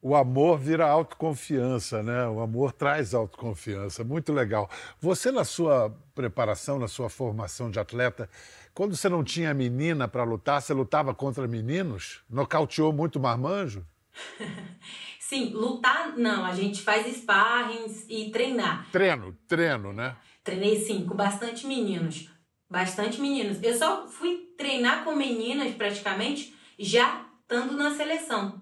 O 0.05 0.17
amor 0.17 0.59
vira 0.59 0.89
autoconfiança, 0.89 2.03
né? 2.03 2.27
O 2.27 2.41
amor 2.41 2.73
traz 2.73 3.15
autoconfiança. 3.15 4.03
Muito 4.03 4.33
legal. 4.33 4.69
Você, 5.01 5.31
na 5.31 5.45
sua 5.45 5.95
preparação, 6.13 6.77
na 6.77 6.89
sua 6.89 7.09
formação 7.09 7.71
de 7.71 7.79
atleta, 7.79 8.29
quando 8.75 8.97
você 8.97 9.09
não 9.09 9.23
tinha 9.23 9.55
menina 9.55 10.09
para 10.09 10.25
lutar, 10.25 10.61
você 10.61 10.75
lutava 10.75 11.15
contra 11.15 11.47
meninos? 11.47 12.25
Nocauteou 12.29 12.93
muito 12.93 13.21
marmanjo? 13.21 13.87
Sim, 15.19 15.53
lutar 15.55 16.17
não, 16.17 16.45
a 16.45 16.53
gente 16.53 16.83
faz 16.83 17.07
sparrings 17.17 18.05
e 18.09 18.31
treinar. 18.31 18.87
Treino, 18.93 19.37
treino, 19.49 19.93
né? 19.93 20.15
Treinei 20.45 20.77
sim, 20.77 21.07
com 21.07 21.15
bastante 21.15 21.67
meninos. 21.67 22.29
Bastante 22.69 23.21
meninos. 23.21 23.63
Eu 23.63 23.75
só 23.75 24.07
fui 24.07 24.53
treinar 24.59 25.05
com 25.05 25.15
meninas 25.15 25.73
praticamente 25.73 26.55
já 26.79 27.25
estando 27.41 27.77
na 27.77 27.95
seleção. 27.95 28.61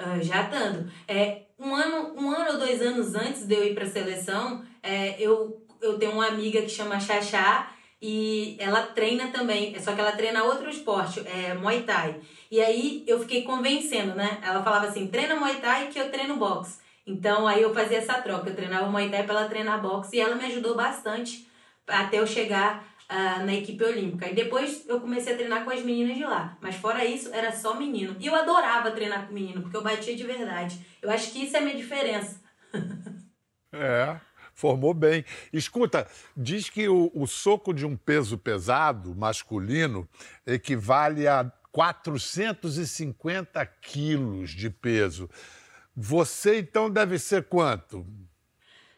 Uh, 0.00 0.22
já 0.22 0.44
estando. 0.44 0.90
É, 1.06 1.42
um, 1.58 1.74
ano, 1.74 2.14
um 2.16 2.30
ano 2.30 2.52
ou 2.52 2.58
dois 2.58 2.80
anos 2.80 3.14
antes 3.14 3.46
de 3.46 3.54
eu 3.54 3.64
ir 3.64 3.74
para 3.74 3.84
a 3.84 3.90
seleção, 3.90 4.64
é, 4.82 5.20
eu, 5.20 5.66
eu 5.82 5.98
tenho 5.98 6.12
uma 6.12 6.26
amiga 6.26 6.62
que 6.62 6.68
chama 6.68 7.00
Xaxá 7.00 7.70
e 8.00 8.56
ela 8.60 8.82
treina 8.82 9.28
também, 9.28 9.78
só 9.80 9.92
que 9.92 10.00
ela 10.00 10.12
treina 10.12 10.44
outro 10.44 10.70
esporte, 10.70 11.20
é 11.26 11.52
Muay 11.54 11.82
Thai. 11.82 12.20
E 12.50 12.60
aí 12.60 13.04
eu 13.06 13.20
fiquei 13.20 13.42
convencendo, 13.42 14.14
né? 14.14 14.38
Ela 14.42 14.62
falava 14.62 14.86
assim: 14.86 15.06
treina 15.06 15.36
Muay 15.36 15.60
Thai 15.60 15.88
que 15.88 15.98
eu 15.98 16.10
treino 16.10 16.36
boxe. 16.36 16.78
Então 17.06 17.46
aí 17.46 17.62
eu 17.62 17.72
fazia 17.72 17.98
essa 17.98 18.14
troca, 18.20 18.50
eu 18.50 18.56
treinava 18.56 18.88
Muay 18.88 19.10
Thai 19.10 19.24
para 19.24 19.40
ela 19.40 19.48
treinar 19.48 19.80
boxe 19.80 20.16
e 20.16 20.20
ela 20.20 20.34
me 20.34 20.44
ajudou 20.44 20.74
bastante 20.74 21.48
até 21.86 22.18
eu 22.18 22.26
chegar 22.26 22.84
uh, 23.08 23.44
na 23.44 23.54
equipe 23.54 23.82
olímpica. 23.82 24.28
E 24.28 24.34
depois 24.34 24.84
eu 24.86 25.00
comecei 25.00 25.32
a 25.32 25.36
treinar 25.36 25.64
com 25.64 25.70
as 25.70 25.82
meninas 25.82 26.16
de 26.16 26.24
lá. 26.24 26.56
Mas 26.60 26.76
fora 26.76 27.04
isso, 27.04 27.32
era 27.32 27.52
só 27.52 27.74
menino. 27.74 28.16
E 28.20 28.26
eu 28.26 28.34
adorava 28.34 28.90
treinar 28.90 29.26
com 29.26 29.32
menino, 29.32 29.62
porque 29.62 29.76
eu 29.76 29.82
batia 29.82 30.14
de 30.14 30.24
verdade. 30.24 30.84
Eu 31.00 31.10
acho 31.10 31.32
que 31.32 31.44
isso 31.44 31.56
é 31.56 31.60
a 31.60 31.62
minha 31.62 31.76
diferença. 31.76 32.40
é. 33.72 34.20
Formou 34.54 34.92
bem. 34.92 35.24
Escuta, 35.52 36.08
diz 36.36 36.68
que 36.68 36.88
o, 36.88 37.12
o 37.14 37.28
soco 37.28 37.72
de 37.72 37.86
um 37.86 37.96
peso 37.96 38.36
pesado 38.36 39.14
masculino 39.14 40.08
equivale 40.44 41.28
a 41.28 41.44
450 41.72 43.66
quilos 43.82 44.50
de 44.50 44.70
peso. 44.70 45.28
Você 45.94 46.60
então 46.60 46.90
deve 46.90 47.18
ser 47.18 47.44
quanto? 47.44 48.06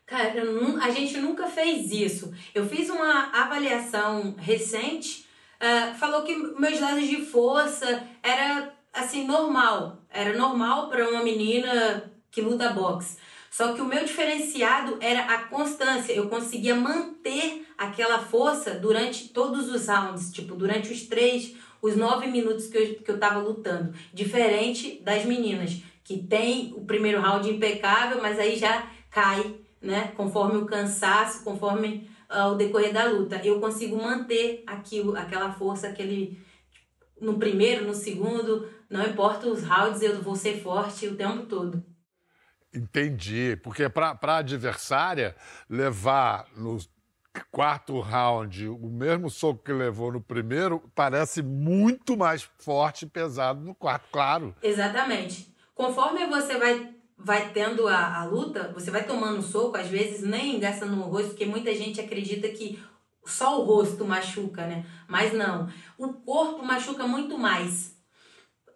Cara, 0.06 0.42
a 0.82 0.90
gente 0.90 1.16
nunca 1.18 1.46
fez 1.46 1.90
isso. 1.92 2.34
Eu 2.54 2.68
fiz 2.68 2.90
uma 2.90 3.30
avaliação 3.32 4.34
recente, 4.36 5.26
uh, 5.60 5.94
falou 5.96 6.22
que 6.22 6.34
meus 6.34 6.80
dados 6.80 7.08
de 7.08 7.24
força 7.24 8.06
era 8.22 8.74
assim 8.92 9.26
normal, 9.26 10.04
era 10.10 10.36
normal 10.36 10.88
para 10.88 11.08
uma 11.08 11.22
menina 11.22 12.10
que 12.30 12.40
luta 12.40 12.70
boxe. 12.70 13.18
Só 13.50 13.72
que 13.72 13.80
o 13.80 13.84
meu 13.84 14.04
diferenciado 14.04 14.96
era 15.00 15.24
a 15.24 15.38
constância. 15.44 16.12
Eu 16.12 16.28
conseguia 16.28 16.74
manter 16.74 17.66
aquela 17.76 18.20
força 18.20 18.74
durante 18.74 19.28
todos 19.28 19.68
os 19.68 19.88
rounds, 19.88 20.32
tipo, 20.32 20.54
durante 20.54 20.92
os 20.92 21.02
três, 21.02 21.56
os 21.82 21.96
nove 21.96 22.26
minutos 22.26 22.66
que 22.66 22.76
eu, 22.76 22.94
que 22.96 23.10
eu 23.10 23.18
tava 23.18 23.40
lutando. 23.40 23.94
Diferente 24.12 25.00
das 25.02 25.24
meninas, 25.24 25.82
que 26.04 26.18
tem 26.18 26.72
o 26.76 26.84
primeiro 26.84 27.20
round 27.20 27.48
impecável, 27.48 28.20
mas 28.20 28.38
aí 28.38 28.56
já 28.58 28.90
cai, 29.10 29.54
né? 29.80 30.12
Conforme 30.16 30.58
o 30.58 30.66
cansaço, 30.66 31.44
conforme 31.44 32.10
uh, 32.30 32.52
o 32.52 32.54
decorrer 32.54 32.92
da 32.92 33.04
luta. 33.04 33.40
Eu 33.44 33.60
consigo 33.60 33.96
manter 33.96 34.62
aquilo, 34.66 35.16
aquela 35.16 35.52
força, 35.52 35.88
aquele. 35.88 36.38
No 37.20 37.38
primeiro, 37.38 37.86
no 37.86 37.94
segundo, 37.94 38.68
não 38.88 39.04
importa 39.04 39.46
os 39.46 39.62
rounds, 39.62 40.00
eu 40.00 40.22
vou 40.22 40.34
ser 40.34 40.62
forte 40.62 41.06
o 41.06 41.16
tempo 41.16 41.44
todo. 41.46 41.84
Entendi. 42.74 43.58
Porque 43.62 43.88
para 43.88 44.18
a 44.22 44.36
adversária 44.38 45.36
levar 45.68 46.46
no 46.56 46.78
quarto 47.50 48.00
round 48.00 48.68
o 48.68 48.88
mesmo 48.88 49.30
soco 49.30 49.62
que 49.62 49.72
levou 49.72 50.12
no 50.12 50.20
primeiro 50.20 50.82
parece 50.94 51.42
muito 51.42 52.16
mais 52.16 52.48
forte 52.58 53.04
e 53.04 53.08
pesado 53.08 53.60
no 53.60 53.74
quarto, 53.74 54.08
claro. 54.10 54.54
Exatamente. 54.62 55.54
Conforme 55.74 56.26
você 56.26 56.58
vai 56.58 56.94
vai 57.22 57.50
tendo 57.52 57.86
a, 57.86 58.20
a 58.20 58.24
luta, 58.24 58.72
você 58.72 58.90
vai 58.90 59.04
tomando 59.04 59.42
soco, 59.42 59.76
às 59.76 59.88
vezes 59.88 60.22
nem 60.22 60.58
gasta 60.58 60.86
no 60.86 61.02
rosto, 61.02 61.28
porque 61.28 61.44
muita 61.44 61.74
gente 61.74 62.00
acredita 62.00 62.48
que 62.48 62.82
só 63.26 63.60
o 63.60 63.64
rosto 63.64 64.06
machuca, 64.06 64.66
né? 64.66 64.86
Mas 65.06 65.32
não. 65.34 65.68
O 65.98 66.14
corpo 66.14 66.64
machuca 66.64 67.06
muito 67.06 67.38
mais. 67.38 67.94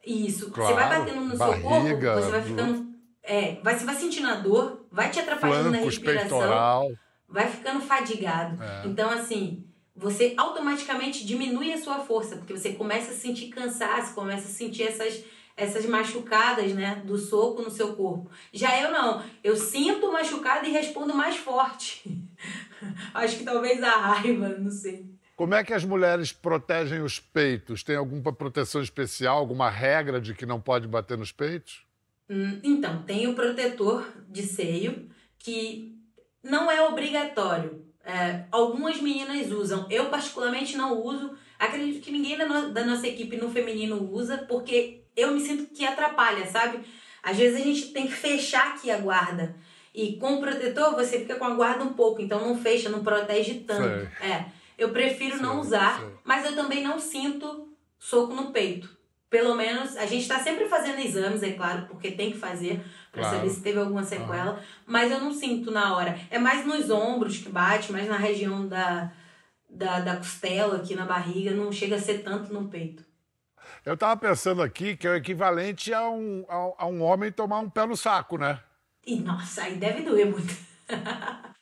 Isso. 0.07 0.51
Claro, 0.51 0.75
você 0.75 0.81
vai 0.81 0.99
batendo 0.99 1.21
no 1.23 1.37
barriga, 1.39 1.71
seu 1.71 1.73
corpo, 1.73 2.21
você 2.21 2.31
vai 2.31 2.43
ficando 2.43 2.95
é, 3.27 3.59
vai, 3.63 3.79
você 3.79 3.87
vai 3.87 3.95
sentindo 3.95 4.29
a 4.29 4.35
dor, 4.35 4.87
vai 4.93 5.11
te 5.11 5.19
atrapalhando 5.19 5.71
Flancos, 5.71 5.81
na 5.81 5.85
respiração, 5.87 6.39
peitoral. 6.39 6.89
Vai 7.29 7.49
ficando 7.49 7.81
fadigado. 7.81 8.63
É. 8.63 8.87
Então, 8.87 9.11
assim, 9.11 9.65
você 9.95 10.35
automaticamente 10.37 11.25
diminui 11.25 11.73
a 11.73 11.81
sua 11.81 12.01
força, 12.01 12.37
porque 12.37 12.57
você 12.57 12.73
começa 12.73 13.13
a 13.13 13.15
sentir 13.15 13.49
cansaço, 13.49 14.15
começa 14.15 14.49
a 14.49 14.51
sentir 14.51 14.83
essas, 14.83 15.25
essas 15.57 15.87
machucadas, 15.87 16.73
né, 16.73 17.03
do 17.05 17.17
soco 17.17 17.63
no 17.63 17.71
seu 17.71 17.95
corpo. 17.95 18.31
Já 18.53 18.81
eu 18.81 18.91
não, 18.91 19.23
eu 19.43 19.57
sinto 19.57 20.13
machucado 20.13 20.67
e 20.67 20.73
respondo 20.73 21.15
mais 21.15 21.37
forte. 21.37 22.03
Acho 23.15 23.39
que 23.39 23.45
talvez 23.45 23.83
a 23.83 23.97
raiva, 23.97 24.49
não 24.59 24.71
sei. 24.71 25.15
Como 25.37 25.55
é 25.55 25.65
que 25.65 25.73
as 25.73 25.85
mulheres 25.85 26.33
protegem 26.33 27.03
os 27.03 27.19
peitos? 27.19 27.83
Tem 27.83 27.97
alguma 27.97 28.33
proteção 28.33 28.81
especial, 28.81 29.39
alguma 29.39 29.69
regra 29.69 30.21
de 30.21 30.33
que 30.33 30.47
não 30.47 30.61
pode 30.61 30.87
bater 30.87 31.19
nos 31.19 31.33
peitos? 31.33 31.85
Hum, 32.31 32.61
então, 32.63 33.03
tem 33.03 33.27
o 33.27 33.35
protetor 33.35 34.07
de 34.29 34.43
seio, 34.43 35.09
que 35.39 35.94
não 36.45 36.71
é 36.71 36.83
obrigatório. 36.83 37.83
É, 38.05 38.45
algumas 38.53 39.01
meninas 39.01 39.51
usam, 39.51 39.87
eu 39.91 40.07
particularmente 40.07 40.77
não 40.77 41.01
uso. 41.03 41.33
Acredito 41.59 42.03
que 42.03 42.13
ninguém 42.13 42.37
da, 42.37 42.47
no, 42.47 42.73
da 42.73 42.85
nossa 42.85 43.07
equipe 43.09 43.37
no 43.37 43.51
feminino 43.51 44.13
usa, 44.13 44.39
porque 44.47 45.03
eu 45.17 45.33
me 45.33 45.41
sinto 45.41 45.73
que 45.75 45.87
atrapalha, 45.87 46.47
sabe? 46.47 46.81
Às 47.23 47.39
vezes 47.39 47.59
a 47.59 47.65
gente 47.65 47.87
tem 47.93 48.07
que 48.07 48.13
fechar 48.13 48.75
aqui 48.75 48.91
a 48.91 48.99
guarda. 48.99 49.57
E 49.95 50.17
com 50.17 50.35
o 50.35 50.41
protetor 50.41 50.95
você 50.95 51.21
fica 51.21 51.37
com 51.37 51.45
a 51.45 51.55
guarda 51.55 51.83
um 51.83 51.95
pouco, 51.95 52.21
então 52.21 52.47
não 52.47 52.59
fecha, 52.59 52.91
não 52.91 53.03
protege 53.03 53.61
tanto. 53.61 54.11
Sei. 54.19 54.29
É. 54.29 54.47
Eu 54.77 54.91
prefiro 54.91 55.37
sei, 55.37 55.43
não 55.43 55.61
usar, 55.61 56.01
sei. 56.01 56.09
mas 56.25 56.45
eu 56.45 56.55
também 56.55 56.83
não 56.83 56.99
sinto 56.99 57.69
soco 57.99 58.35
no 58.35 58.51
peito. 58.51 58.94
Pelo 59.35 59.57
menos, 59.57 59.97
a 59.97 60.07
gente 60.07 60.23
está 60.23 60.39
sempre 60.39 60.69
fazendo 60.69 61.01
exames, 61.01 61.43
é 61.43 61.51
claro, 61.51 61.87
porque 61.89 62.13
tem 62.13 62.31
que 62.31 62.39
fazer 62.39 62.81
para 63.11 63.23
claro. 63.23 63.37
saber 63.37 63.51
se 63.51 63.61
teve 63.63 63.81
alguma 63.81 64.05
sequela, 64.05 64.53
uhum. 64.53 64.63
mas 64.87 65.11
eu 65.11 65.19
não 65.19 65.33
sinto 65.33 65.73
na 65.73 65.97
hora. 65.97 66.17
É 66.31 66.39
mais 66.39 66.65
nos 66.65 66.89
ombros 66.89 67.39
que 67.39 67.49
bate, 67.49 67.91
mais 67.91 68.09
na 68.09 68.17
região 68.17 68.69
da, 68.69 69.11
da, 69.69 69.99
da 69.99 70.17
costela, 70.19 70.77
aqui 70.77 70.95
na 70.95 71.05
barriga, 71.05 71.51
não 71.51 71.73
chega 71.73 71.97
a 71.97 71.99
ser 71.99 72.23
tanto 72.23 72.53
no 72.53 72.69
peito. 72.69 73.05
Eu 73.85 73.95
estava 73.95 74.17
pensando 74.17 74.63
aqui 74.63 74.97
que 74.97 75.05
é 75.05 75.11
o 75.11 75.17
equivalente 75.17 75.93
a 75.93 76.09
um, 76.09 76.47
a, 76.49 76.85
a, 76.85 76.87
um 76.87 77.03
homem 77.03 77.33
tomar 77.33 77.59
um 77.59 77.69
pé 77.69 77.85
no 77.87 77.97
saco, 77.97 78.39
né? 78.39 78.61
E 79.05 79.17
nossa, 79.19 79.65
aí 79.65 79.75
deve 79.75 80.03
doer 80.03 80.31
muito. 80.31 80.57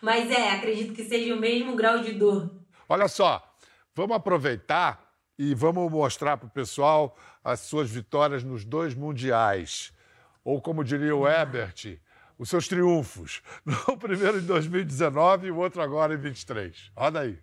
Mas 0.00 0.30
é, 0.30 0.50
acredito 0.50 0.94
que 0.94 1.02
seja 1.02 1.34
o 1.34 1.40
mesmo 1.40 1.74
grau 1.74 1.98
de 1.98 2.12
dor. 2.12 2.48
Olha 2.88 3.08
só, 3.08 3.52
vamos 3.96 4.16
aproveitar 4.16 5.01
e 5.38 5.54
vamos 5.54 5.90
mostrar 5.90 6.36
para 6.36 6.46
o 6.46 6.50
pessoal 6.50 7.16
as 7.42 7.60
suas 7.60 7.90
vitórias 7.90 8.44
nos 8.44 8.64
dois 8.64 8.94
mundiais. 8.94 9.92
Ou 10.44 10.60
como 10.60 10.84
diria 10.84 11.14
o 11.14 11.28
Ebert, 11.28 11.98
os 12.38 12.48
seus 12.48 12.68
triunfos. 12.68 13.42
O 13.86 13.96
primeiro 13.96 14.38
em 14.38 14.46
2019 14.46 15.46
e 15.46 15.50
o 15.50 15.56
outro 15.56 15.80
agora 15.80 16.14
em 16.14 16.18
23. 16.18 16.90
Roda 16.96 17.20
aí. 17.20 17.38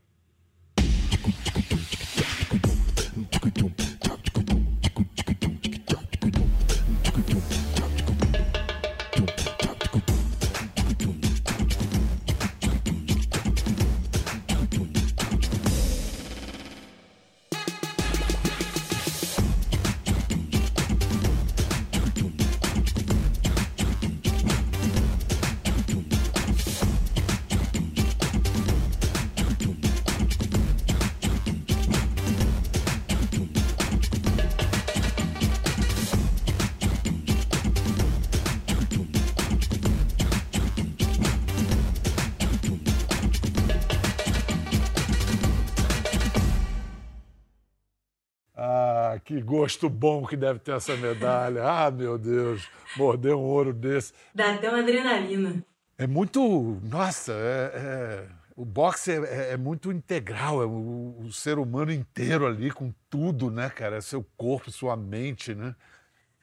Que 49.29 49.39
gosto 49.43 49.87
bom 49.87 50.25
que 50.25 50.35
deve 50.35 50.57
ter 50.57 50.71
essa 50.71 50.97
medalha. 50.97 51.61
Ah, 51.63 51.91
meu 51.91 52.17
Deus, 52.17 52.67
morder 52.97 53.35
um 53.35 53.43
ouro 53.43 53.71
desse. 53.71 54.11
Dá 54.33 54.55
até 54.55 54.67
uma 54.67 54.79
adrenalina. 54.79 55.63
É 55.99 56.07
muito. 56.07 56.81
Nossa, 56.83 57.33
é, 57.33 57.71
é... 57.75 58.27
o 58.55 58.65
boxe 58.65 59.11
é, 59.11 59.17
é, 59.17 59.51
é, 59.51 59.57
muito 59.57 59.91
integral, 59.91 60.63
é 60.63 60.65
o, 60.65 61.15
o, 61.19 61.31
ser 61.31 61.59
humano 61.59 61.91
inteiro 61.91 62.47
ali, 62.47 62.71
com 62.71 62.91
tudo, 63.07 63.51
né, 63.51 63.69
cara? 63.69 63.97
É 63.97 64.01
seu 64.01 64.25
corpo, 64.35 64.71
sua 64.71 64.97
mente, 64.97 65.53
né? 65.53 65.75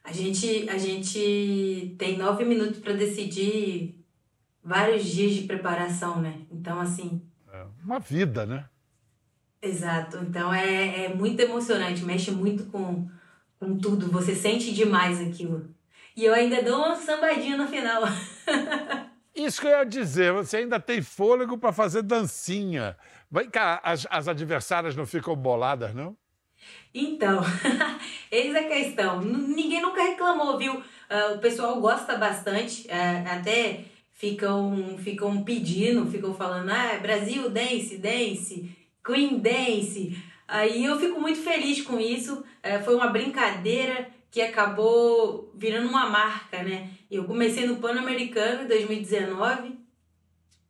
A 0.04 0.12
gente, 0.12 0.68
a 0.68 0.78
gente 0.78 1.96
tem 1.98 2.16
nove 2.16 2.44
minutos 2.44 2.78
para 2.78 2.92
decidir 2.92 4.00
vários 4.62 5.06
dias 5.06 5.34
de 5.34 5.42
preparação, 5.42 6.22
né? 6.22 6.42
Então, 6.52 6.78
assim. 6.78 7.20
É 7.52 7.66
uma 7.82 7.98
vida, 7.98 8.46
né? 8.46 8.64
Exato. 9.66 10.18
Então 10.18 10.52
é, 10.52 11.04
é 11.04 11.14
muito 11.14 11.40
emocionante, 11.40 12.04
mexe 12.04 12.30
muito 12.30 12.64
com, 12.66 13.08
com 13.58 13.76
tudo. 13.78 14.10
Você 14.10 14.34
sente 14.34 14.72
demais 14.72 15.20
aquilo. 15.20 15.68
E 16.16 16.24
eu 16.24 16.32
ainda 16.32 16.62
dou 16.62 16.78
uma 16.78 16.96
sambadinha 16.96 17.56
no 17.56 17.68
final. 17.68 18.02
Isso 19.34 19.60
que 19.60 19.66
eu 19.66 19.70
ia 19.72 19.84
dizer, 19.84 20.32
você 20.32 20.58
ainda 20.58 20.80
tem 20.80 21.02
fôlego 21.02 21.58
para 21.58 21.70
fazer 21.70 22.02
dancinha. 22.02 22.96
Vem 23.30 23.50
cá, 23.50 23.80
as, 23.84 24.06
as 24.08 24.28
adversárias 24.28 24.96
não 24.96 25.04
ficam 25.04 25.36
boladas, 25.36 25.94
não? 25.94 26.16
Então, 26.94 27.42
eis 28.32 28.54
a 28.54 28.64
questão. 28.64 29.20
Ninguém 29.20 29.82
nunca 29.82 30.02
reclamou, 30.02 30.56
viu? 30.56 30.76
Uh, 30.76 31.34
o 31.34 31.38
pessoal 31.38 31.78
gosta 31.80 32.16
bastante, 32.16 32.86
uh, 32.86 33.30
até 33.30 33.84
ficam, 34.14 34.96
ficam 34.98 35.44
pedindo, 35.44 36.10
ficam 36.10 36.32
falando, 36.32 36.70
ah, 36.70 36.98
Brasil, 37.00 37.50
dance, 37.50 37.98
dance. 37.98 38.75
Queen 39.06 39.38
Dance. 39.38 40.20
Aí 40.48 40.84
eu 40.84 40.98
fico 40.98 41.20
muito 41.20 41.38
feliz 41.38 41.80
com 41.82 42.00
isso. 42.00 42.44
É, 42.62 42.80
foi 42.80 42.96
uma 42.96 43.06
brincadeira 43.06 44.08
que 44.30 44.42
acabou 44.42 45.50
virando 45.54 45.88
uma 45.88 46.10
marca, 46.10 46.62
né? 46.62 46.90
Eu 47.08 47.24
comecei 47.24 47.66
no 47.66 47.76
Pan-Americano 47.76 48.64
em 48.64 48.66
2019, 48.66 49.78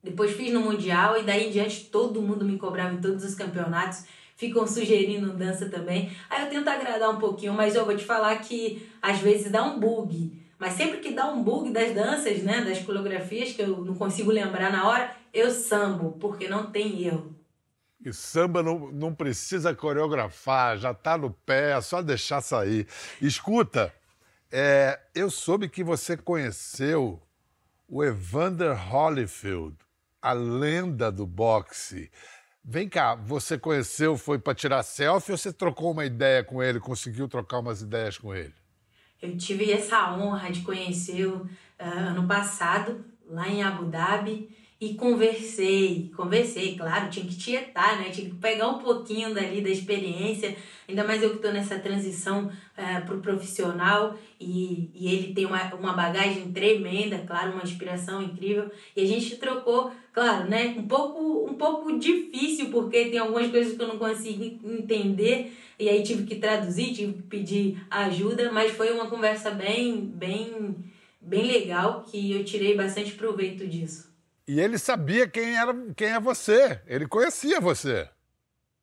depois 0.03 0.37
fiz 0.37 0.53
no 0.53 0.61
Mundial 0.61 1.18
e 1.18 1.25
daí 1.25 1.49
em 1.49 1.51
diante 1.51 1.87
todo 1.87 2.22
mundo 2.22 2.44
me 2.44 2.59
cobrava 2.59 2.94
em 2.94 3.01
todos 3.01 3.25
os 3.25 3.35
campeonatos. 3.35 4.05
Ficam 4.37 4.66
sugerindo 4.66 5.33
dança 5.33 5.68
também. 5.70 6.14
Aí 6.29 6.44
eu 6.44 6.51
tento 6.51 6.68
agradar 6.68 7.11
um 7.11 7.18
pouquinho, 7.18 7.55
mas 7.55 7.75
eu 7.75 7.87
vou 7.87 7.96
te 7.96 8.05
falar 8.05 8.37
que 8.37 8.87
às 9.01 9.18
vezes 9.18 9.51
dá 9.51 9.64
um 9.64 9.81
bug. 9.81 10.31
Mas 10.59 10.75
sempre 10.75 10.99
que 10.99 11.12
dá 11.12 11.27
um 11.27 11.42
bug 11.42 11.70
das 11.70 11.94
danças, 11.94 12.42
né, 12.42 12.62
das 12.62 12.79
coreografias, 12.81 13.53
que 13.53 13.62
eu 13.62 13.85
não 13.85 13.94
consigo 13.94 14.31
lembrar 14.31 14.70
na 14.70 14.87
hora, 14.87 15.11
eu 15.33 15.51
sambo, 15.51 16.12
porque 16.20 16.49
não 16.49 16.70
tem 16.70 17.03
erro. 17.03 17.36
E 18.07 18.12
samba 18.12 18.62
não, 18.62 18.92
não 18.92 19.12
precisa 19.12 19.75
coreografar, 19.75 20.79
já 20.79 20.92
está 20.92 21.19
no 21.19 21.29
pé, 21.29 21.77
é 21.77 21.81
só 21.81 22.01
deixar 22.01 22.40
sair. 22.40 22.87
Escuta, 23.21 23.92
é, 24.49 25.01
eu 25.12 25.29
soube 25.29 25.69
que 25.69 25.83
você 25.83 26.16
conheceu 26.16 27.21
o 27.88 28.05
Evander 28.05 28.77
Holyfield, 28.95 29.75
a 30.23 30.33
lenda 30.33 31.11
do 31.11 31.27
boxe. 31.27 32.09
Vem 32.64 32.88
cá, 32.88 33.16
você 33.16 33.59
conheceu, 33.59 34.16
foi 34.16 34.38
para 34.38 34.55
tirar 34.55 34.85
selfie 34.85 35.33
ou 35.33 35.38
você 35.38 35.53
trocou 35.53 35.90
uma 35.90 36.05
ideia 36.05 36.45
com 36.45 36.62
ele, 36.62 36.79
conseguiu 36.79 37.27
trocar 37.27 37.59
umas 37.59 37.83
ideias 37.83 38.16
com 38.16 38.33
ele? 38.33 38.55
Eu 39.21 39.37
tive 39.37 39.73
essa 39.73 40.14
honra 40.14 40.53
de 40.53 40.61
conhecê-lo 40.61 41.38
uh, 41.81 41.83
ano 41.83 42.25
passado, 42.29 43.05
lá 43.27 43.49
em 43.49 43.64
Abu 43.64 43.87
Dhabi 43.87 44.57
e 44.79 44.93
conversei, 44.93 46.12
conversei, 46.15 46.77
claro, 46.77 47.09
tinha 47.09 47.25
que 47.25 47.35
tietar, 47.35 47.99
né? 47.99 48.11
Tinha 48.11 48.29
que 48.29 48.37
pegar 48.37 48.69
um 48.69 48.79
pouquinho 48.79 49.33
dali 49.33 49.62
da 49.62 49.71
experiência, 49.71 50.55
ainda 50.87 51.03
mais 51.03 51.23
eu 51.23 51.31
que 51.31 51.37
estou 51.37 51.51
nessa 51.51 51.79
transição 51.79 52.53
é, 52.77 53.01
para 53.01 53.15
o 53.15 53.23
profissional 53.23 54.19
e, 54.39 54.91
e 54.95 55.09
ele 55.09 55.33
tem 55.33 55.47
uma, 55.47 55.75
uma 55.77 55.95
bagagem 55.95 56.53
tremenda, 56.53 57.25
claro, 57.27 57.53
uma 57.53 57.62
inspiração 57.62 58.23
incrível. 58.23 58.71
E 58.95 59.01
a 59.01 59.07
gente 59.07 59.37
trocou, 59.37 59.91
claro, 60.12 60.47
né? 60.47 60.75
Um 60.77 60.87
pouco, 60.87 61.49
um 61.51 61.55
pouco 61.55 61.99
difícil, 61.99 62.69
porque 62.69 63.07
tem 63.07 63.19
algumas 63.19 63.51
coisas 63.51 63.75
que 63.75 63.83
eu 63.83 63.89
não 63.89 63.99
consigo 63.99 64.45
entender, 64.45 65.57
e 65.79 65.89
aí 65.89 66.03
tive 66.03 66.25
que 66.25 66.35
traduzir, 66.35 66.93
tive 66.93 67.15
que 67.15 67.23
pedir 67.23 67.83
ajuda, 67.91 68.53
mas 68.53 68.73
foi 68.73 68.93
uma 68.93 69.07
conversa 69.07 69.51
bem, 69.51 69.97
bem, 69.97 70.77
bem 71.19 71.47
legal 71.47 72.03
que 72.03 72.33
eu 72.33 72.45
tirei 72.45 72.77
bastante 72.77 73.12
proveito 73.12 73.67
disso. 73.67 74.15
E 74.49 74.61
ele 74.61 74.79
sabia 74.79 75.29
quem 75.29 75.57
era 75.57 75.75
quem 75.97 76.09
é 76.09 76.21
você. 76.21 76.81
Ele 76.87 77.07
conhecia 77.07 77.61
você. 77.61 78.09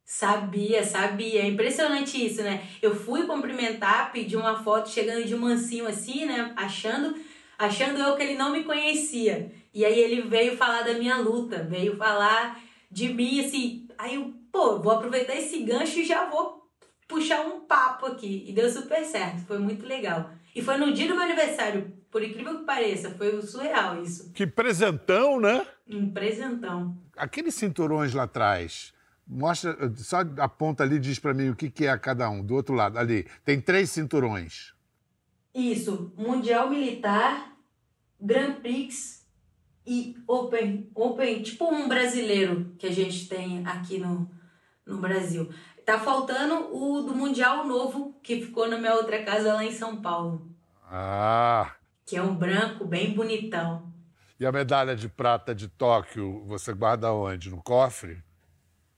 Sabia, 0.05 0.83
sabia. 0.83 1.41
É 1.41 1.47
impressionante 1.47 2.23
isso, 2.23 2.43
né? 2.43 2.67
Eu 2.81 2.93
fui 2.93 3.25
cumprimentar, 3.25 4.11
pedi 4.11 4.35
uma 4.35 4.61
foto 4.61 4.89
chegando 4.89 5.25
de 5.25 5.35
mansinho 5.35 5.87
assim, 5.87 6.25
né? 6.25 6.53
Achando, 6.57 7.15
achando 7.57 7.99
eu 7.99 8.15
que 8.15 8.23
ele 8.23 8.35
não 8.35 8.51
me 8.51 8.63
conhecia. 8.63 9.51
E 9.73 9.85
aí 9.85 9.97
ele 9.97 10.21
veio 10.23 10.57
falar 10.57 10.81
da 10.81 10.93
minha 10.93 11.17
luta, 11.17 11.63
veio 11.63 11.95
falar 11.95 12.61
de 12.91 13.13
mim, 13.13 13.43
assim. 13.43 13.87
Aí 13.97 14.15
eu, 14.15 14.33
pô, 14.51 14.79
vou 14.79 14.91
aproveitar 14.91 15.35
esse 15.35 15.59
gancho 15.59 15.99
e 15.99 16.05
já 16.05 16.25
vou 16.25 16.69
puxar 17.07 17.41
um 17.41 17.61
papo 17.61 18.05
aqui. 18.05 18.43
E 18.47 18.51
deu 18.51 18.69
super 18.69 19.03
certo, 19.05 19.45
foi 19.47 19.57
muito 19.57 19.85
legal. 19.85 20.29
E 20.55 20.61
foi 20.61 20.77
no 20.77 20.93
dia 20.93 21.07
do 21.07 21.15
meu 21.15 21.23
aniversário, 21.23 21.91
por 22.11 22.23
incrível 22.23 22.59
que 22.59 22.65
pareça, 22.65 23.11
foi 23.11 23.41
surreal 23.41 24.01
isso. 24.01 24.31
Que 24.33 24.45
presentão, 24.45 25.39
né? 25.39 25.65
Um 25.87 26.11
presentão. 26.11 26.95
Aqueles 27.17 27.55
cinturões 27.55 28.13
lá 28.13 28.23
atrás, 28.23 28.93
mostra, 29.27 29.91
só 29.97 30.19
aponta 30.37 30.83
ali 30.83 30.97
e 30.97 30.99
diz 30.99 31.17
para 31.17 31.33
mim 31.33 31.49
o 31.49 31.55
que, 31.55 31.71
que 31.71 31.85
é 31.85 31.89
a 31.89 31.97
cada 31.97 32.29
um. 32.29 32.43
Do 32.43 32.53
outro 32.53 32.75
lado, 32.75 32.99
ali, 32.99 33.25
tem 33.43 33.59
três 33.59 33.89
cinturões. 33.89 34.73
Isso, 35.53 36.13
Mundial 36.15 36.69
Militar, 36.69 37.55
Grand 38.19 38.53
Prix 38.53 39.25
e 39.85 40.15
Open, 40.27 40.89
Open, 40.95 41.41
tipo 41.41 41.65
um 41.65 41.87
brasileiro 41.87 42.73
que 42.77 42.87
a 42.87 42.91
gente 42.91 43.27
tem 43.27 43.65
aqui 43.65 43.97
no, 43.97 44.29
no 44.85 44.97
Brasil. 44.97 45.49
Tá 45.85 45.99
faltando 45.99 46.75
o 46.75 47.01
do 47.01 47.13
Mundial 47.13 47.65
Novo, 47.65 48.15
que 48.23 48.41
ficou 48.41 48.67
na 48.67 48.77
minha 48.77 48.95
outra 48.95 49.21
casa 49.23 49.53
lá 49.53 49.65
em 49.65 49.71
São 49.71 50.01
Paulo. 50.01 50.47
Ah! 50.89 51.71
Que 52.05 52.15
é 52.15 52.21
um 52.21 52.33
branco 52.33 52.85
bem 52.85 53.13
bonitão. 53.13 53.91
E 54.39 54.45
a 54.45 54.51
medalha 54.51 54.95
de 54.95 55.09
prata 55.09 55.53
de 55.53 55.67
Tóquio, 55.67 56.43
você 56.45 56.73
guarda 56.73 57.11
onde? 57.11 57.49
No 57.49 57.61
cofre? 57.61 58.23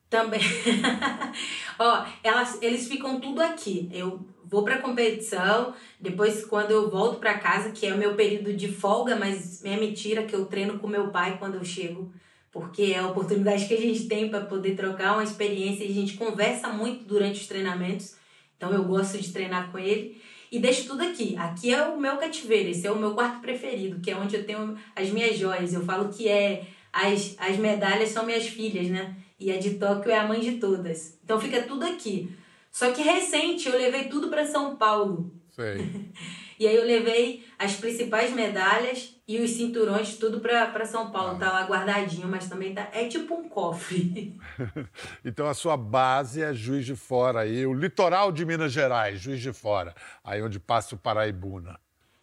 Também. 0.09 0.41
Ó, 1.79 2.05
elas, 2.23 2.61
eles 2.61 2.87
ficam 2.87 3.19
tudo 3.19 3.41
aqui. 3.41 3.89
Eu 3.91 4.25
vou 4.45 4.63
pra 4.63 4.81
competição, 4.81 5.73
depois 5.99 6.45
quando 6.45 6.71
eu 6.71 6.89
volto 6.89 7.19
para 7.19 7.39
casa, 7.39 7.71
que 7.71 7.85
é 7.85 7.93
o 7.93 7.97
meu 7.97 8.15
período 8.15 8.53
de 8.53 8.71
folga, 8.71 9.15
mas 9.15 9.63
é 9.65 9.75
mentira 9.75 10.23
que 10.23 10.35
eu 10.35 10.45
treino 10.45 10.79
com 10.79 10.87
meu 10.87 11.09
pai 11.09 11.37
quando 11.37 11.55
eu 11.55 11.65
chego, 11.65 12.11
porque 12.55 12.93
é 12.93 12.99
a 12.99 13.07
oportunidade 13.07 13.67
que 13.67 13.73
a 13.73 13.81
gente 13.81 14.07
tem 14.07 14.29
para 14.29 14.39
poder 14.39 14.77
trocar 14.77 15.11
uma 15.11 15.23
experiência 15.25 15.83
e 15.83 15.91
a 15.91 15.93
gente 15.93 16.13
conversa 16.13 16.69
muito 16.69 17.03
durante 17.03 17.41
os 17.41 17.47
treinamentos. 17.47 18.15
Então 18.55 18.71
eu 18.71 18.85
gosto 18.85 19.17
de 19.17 19.29
treinar 19.33 19.73
com 19.73 19.77
ele 19.77 20.21
e 20.49 20.57
deixo 20.57 20.87
tudo 20.87 21.03
aqui. 21.03 21.35
Aqui 21.35 21.73
é 21.73 21.83
o 21.83 21.99
meu 21.99 22.15
cativeiro, 22.15 22.69
esse 22.69 22.87
é 22.87 22.91
o 22.93 22.97
meu 22.97 23.13
quarto 23.13 23.41
preferido, 23.41 23.99
que 23.99 24.09
é 24.09 24.15
onde 24.15 24.37
eu 24.37 24.45
tenho 24.45 24.77
as 24.95 25.09
minhas 25.09 25.37
joias. 25.37 25.73
Eu 25.73 25.83
falo 25.83 26.07
que 26.07 26.29
é 26.29 26.65
as, 26.93 27.35
as 27.37 27.57
medalhas 27.57 28.11
são 28.11 28.25
minhas 28.25 28.47
filhas, 28.47 28.87
né? 28.87 29.17
E 29.37 29.51
a 29.51 29.59
de 29.59 29.71
Tóquio 29.71 30.13
é 30.13 30.17
a 30.17 30.25
mãe 30.25 30.39
de 30.39 30.53
todas. 30.53 31.19
Então 31.25 31.37
fica 31.37 31.61
tudo 31.63 31.83
aqui. 31.83 32.31
Só 32.71 32.89
que 32.93 33.01
recente 33.01 33.67
eu 33.67 33.77
levei 33.77 34.05
tudo 34.05 34.29
para 34.29 34.47
São 34.47 34.77
Paulo. 34.77 35.29
Sei. 35.55 36.11
e 36.59 36.67
aí 36.67 36.75
eu 36.75 36.83
levei 36.83 37.45
as 37.57 37.75
principais 37.75 38.33
medalhas 38.33 39.15
e 39.25 39.39
os 39.39 39.51
cinturões 39.51 40.17
tudo 40.17 40.41
para 40.41 40.85
São 40.85 41.11
Paulo. 41.11 41.37
Ah. 41.37 41.39
Tá 41.39 41.51
lá 41.53 41.65
guardadinho, 41.65 42.27
mas 42.27 42.49
também 42.49 42.73
tá 42.73 42.89
é 42.91 43.07
tipo 43.07 43.35
um 43.35 43.47
cofre. 43.47 44.37
então 45.23 45.47
a 45.47 45.53
sua 45.53 45.77
base 45.77 46.41
é 46.41 46.53
Juiz 46.53 46.85
de 46.85 46.95
Fora 46.95 47.41
aí, 47.41 47.65
o 47.65 47.73
litoral 47.73 48.33
de 48.33 48.43
Minas 48.45 48.73
Gerais, 48.73 49.21
Juiz 49.21 49.39
de 49.39 49.53
Fora, 49.53 49.95
aí 50.21 50.41
onde 50.41 50.59
passa 50.59 50.93
o 50.93 50.97
Paraibuna. 50.97 51.79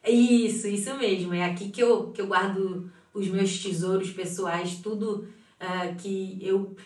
Isso, 0.07 0.67
isso 0.67 0.95
mesmo. 0.99 1.33
É 1.33 1.45
aqui 1.45 1.71
que 1.71 1.83
eu, 1.83 2.11
que 2.11 2.21
eu 2.21 2.27
guardo 2.27 2.93
os 3.15 3.29
meus 3.29 3.63
tesouros 3.63 4.11
pessoais, 4.11 4.77
tudo 4.77 5.29
uh, 5.61 5.95
que 5.97 6.39
eu 6.43 6.77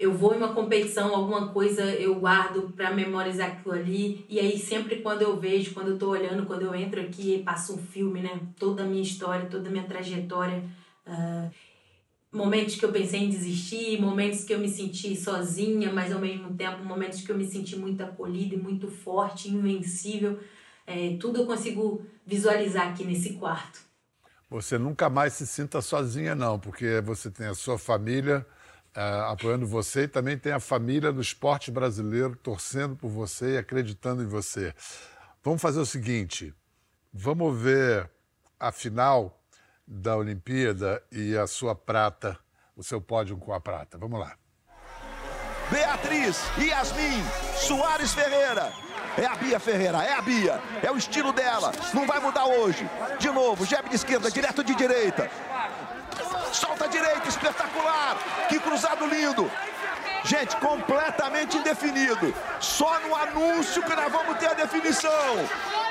eu 0.00 0.14
vou 0.14 0.32
em 0.32 0.38
uma 0.38 0.54
competição, 0.54 1.14
alguma 1.14 1.48
coisa 1.48 1.84
eu 1.84 2.14
guardo 2.14 2.72
para 2.74 2.90
memorizar 2.90 3.50
aquilo 3.50 3.74
ali. 3.74 4.24
E 4.30 4.40
aí, 4.40 4.58
sempre 4.58 5.02
quando 5.02 5.20
eu 5.20 5.38
vejo, 5.38 5.74
quando 5.74 5.90
eu 5.90 5.98
tô 5.98 6.08
olhando, 6.08 6.46
quando 6.46 6.62
eu 6.62 6.74
entro 6.74 7.02
aqui, 7.02 7.42
passa 7.44 7.74
um 7.74 7.76
filme, 7.76 8.22
né? 8.22 8.40
Toda 8.58 8.82
a 8.82 8.86
minha 8.86 9.02
história, 9.02 9.46
toda 9.50 9.68
a 9.68 9.70
minha 9.70 9.84
trajetória. 9.84 10.64
Uh, 11.06 11.50
momentos 12.32 12.76
que 12.76 12.84
eu 12.86 12.90
pensei 12.90 13.20
em 13.20 13.28
desistir, 13.28 14.00
momentos 14.00 14.42
que 14.42 14.54
eu 14.54 14.58
me 14.58 14.70
senti 14.70 15.14
sozinha, 15.14 15.92
mas 15.92 16.10
ao 16.10 16.18
mesmo 16.18 16.54
tempo 16.54 16.82
momentos 16.82 17.20
que 17.20 17.30
eu 17.30 17.36
me 17.36 17.44
senti 17.44 17.76
muito 17.76 18.02
acolhida 18.02 18.54
e 18.54 18.58
muito 18.58 18.88
forte, 18.88 19.50
invencível. 19.50 20.40
É, 20.86 21.18
tudo 21.20 21.40
eu 21.40 21.46
consigo 21.46 22.06
visualizar 22.24 22.88
aqui 22.88 23.04
nesse 23.04 23.34
quarto. 23.34 23.80
Você 24.48 24.78
nunca 24.78 25.10
mais 25.10 25.34
se 25.34 25.46
sinta 25.46 25.82
sozinha, 25.82 26.34
não, 26.34 26.58
porque 26.58 27.02
você 27.02 27.30
tem 27.30 27.48
a 27.48 27.54
sua 27.54 27.78
família 27.78 28.46
uh, 28.96 29.32
apoiando 29.32 29.66
você 29.66 30.02
e 30.02 30.08
também 30.08 30.38
tem 30.38 30.52
a 30.52 30.60
família 30.60 31.12
do 31.12 31.20
esporte 31.20 31.70
brasileiro 31.70 32.36
torcendo 32.36 32.96
por 32.96 33.08
você 33.08 33.54
e 33.54 33.58
acreditando 33.58 34.22
em 34.22 34.26
você. 34.26 34.74
Vamos 35.42 35.62
fazer 35.62 35.80
o 35.80 35.86
seguinte: 35.86 36.54
vamos 37.12 37.60
ver 37.60 38.10
a 38.58 38.70
final 38.70 39.42
da 39.86 40.16
Olimpíada 40.16 41.02
e 41.10 41.36
a 41.36 41.46
sua 41.46 41.74
prata, 41.74 42.38
o 42.76 42.82
seu 42.82 43.00
pódio 43.00 43.36
com 43.36 43.52
a 43.52 43.60
prata. 43.60 43.98
Vamos 43.98 44.20
lá. 44.20 44.36
Beatriz, 45.70 46.42
Yasmin, 46.58 47.22
Soares 47.56 48.12
Ferreira. 48.12 48.72
É 49.16 49.26
a 49.26 49.34
Bia 49.34 49.58
Ferreira, 49.58 50.02
é 50.02 50.14
a 50.14 50.22
Bia. 50.22 50.60
É 50.82 50.90
o 50.90 50.96
estilo 50.96 51.32
dela. 51.32 51.72
Não 51.92 52.06
vai 52.06 52.20
mudar 52.20 52.46
hoje. 52.46 52.88
De 53.18 53.28
novo, 53.30 53.64
jab 53.64 53.88
de 53.88 53.96
esquerda, 53.96 54.30
direto 54.30 54.62
de 54.62 54.74
direita. 54.74 55.30
Solta 56.52 56.84
a 56.84 56.88
direita, 56.88 57.28
espetacular. 57.28 58.16
Que 58.48 58.58
cruzado 58.58 59.06
lindo. 59.06 59.50
Gente, 60.24 60.56
completamente 60.56 61.56
indefinido. 61.56 62.34
Só 62.60 62.98
no 63.00 63.14
anúncio 63.16 63.82
que 63.82 63.94
nós 63.94 64.12
vamos 64.12 64.36
ter 64.38 64.48
a 64.48 64.54
definição. 64.54 65.48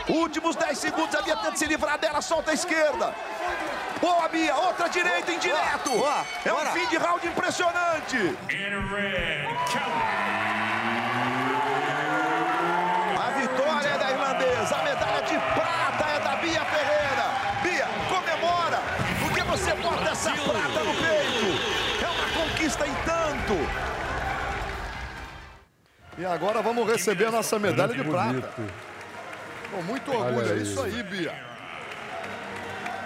Últimos 0.07 0.55
10 0.55 0.77
segundos, 0.77 1.15
a 1.15 1.21
Bia 1.21 1.35
tenta 1.37 1.55
se 1.55 1.65
livrar 1.65 1.97
dela, 1.97 2.21
solta 2.21 2.51
a 2.51 2.53
esquerda. 2.53 3.13
Boa, 4.01 4.27
Bia, 4.27 4.55
outra 4.55 4.87
direita 4.87 5.31
indireto. 5.31 5.91
É 6.45 6.53
um 6.53 6.65
fim 6.73 6.87
de 6.87 6.97
round 6.97 7.27
impressionante. 7.27 8.37
A 13.17 13.31
vitória 13.31 13.87
é 13.87 13.97
da 13.97 14.11
irlandesa, 14.11 14.75
a 14.75 14.83
medalha 14.83 15.21
de 15.23 15.37
prata 15.53 16.05
é 16.15 16.19
da 16.19 16.35
Bia 16.37 16.65
Ferreira. 16.65 16.88
Essa 20.19 20.31
prata 20.31 20.83
no 20.83 20.93
peito. 20.95 22.03
É 22.03 22.07
uma 22.09 22.47
conquista 22.47 22.85
em 22.85 22.93
tanto. 23.05 23.53
E 26.17 26.25
agora 26.25 26.61
vamos 26.61 26.85
receber 26.91 27.27
a 27.27 27.31
nossa 27.31 27.57
medalha 27.57 27.93
de 27.93 28.03
prata. 28.03 28.53
Com 29.71 29.81
muito 29.83 30.11
orgulho, 30.11 30.51
é 30.51 30.57
isso 30.57 30.81
aí, 30.81 31.01
Bia. 31.03 31.33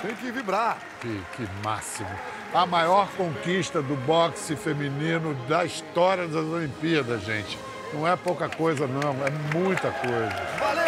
Tem 0.01 0.15
que 0.15 0.31
vibrar. 0.31 0.77
Que, 0.99 1.21
que 1.35 1.47
máximo. 1.63 2.09
A 2.51 2.65
maior 2.65 3.07
conquista 3.15 3.81
do 3.81 3.95
boxe 3.95 4.55
feminino 4.55 5.35
da 5.47 5.63
história 5.65 6.27
das 6.27 6.45
Olimpíadas, 6.45 7.21
gente. 7.21 7.59
Não 7.93 8.07
é 8.07 8.15
pouca 8.15 8.49
coisa, 8.49 8.87
não, 8.87 9.11
é 9.23 9.55
muita 9.55 9.91
coisa. 9.91 10.47
Valeu! 10.59 10.82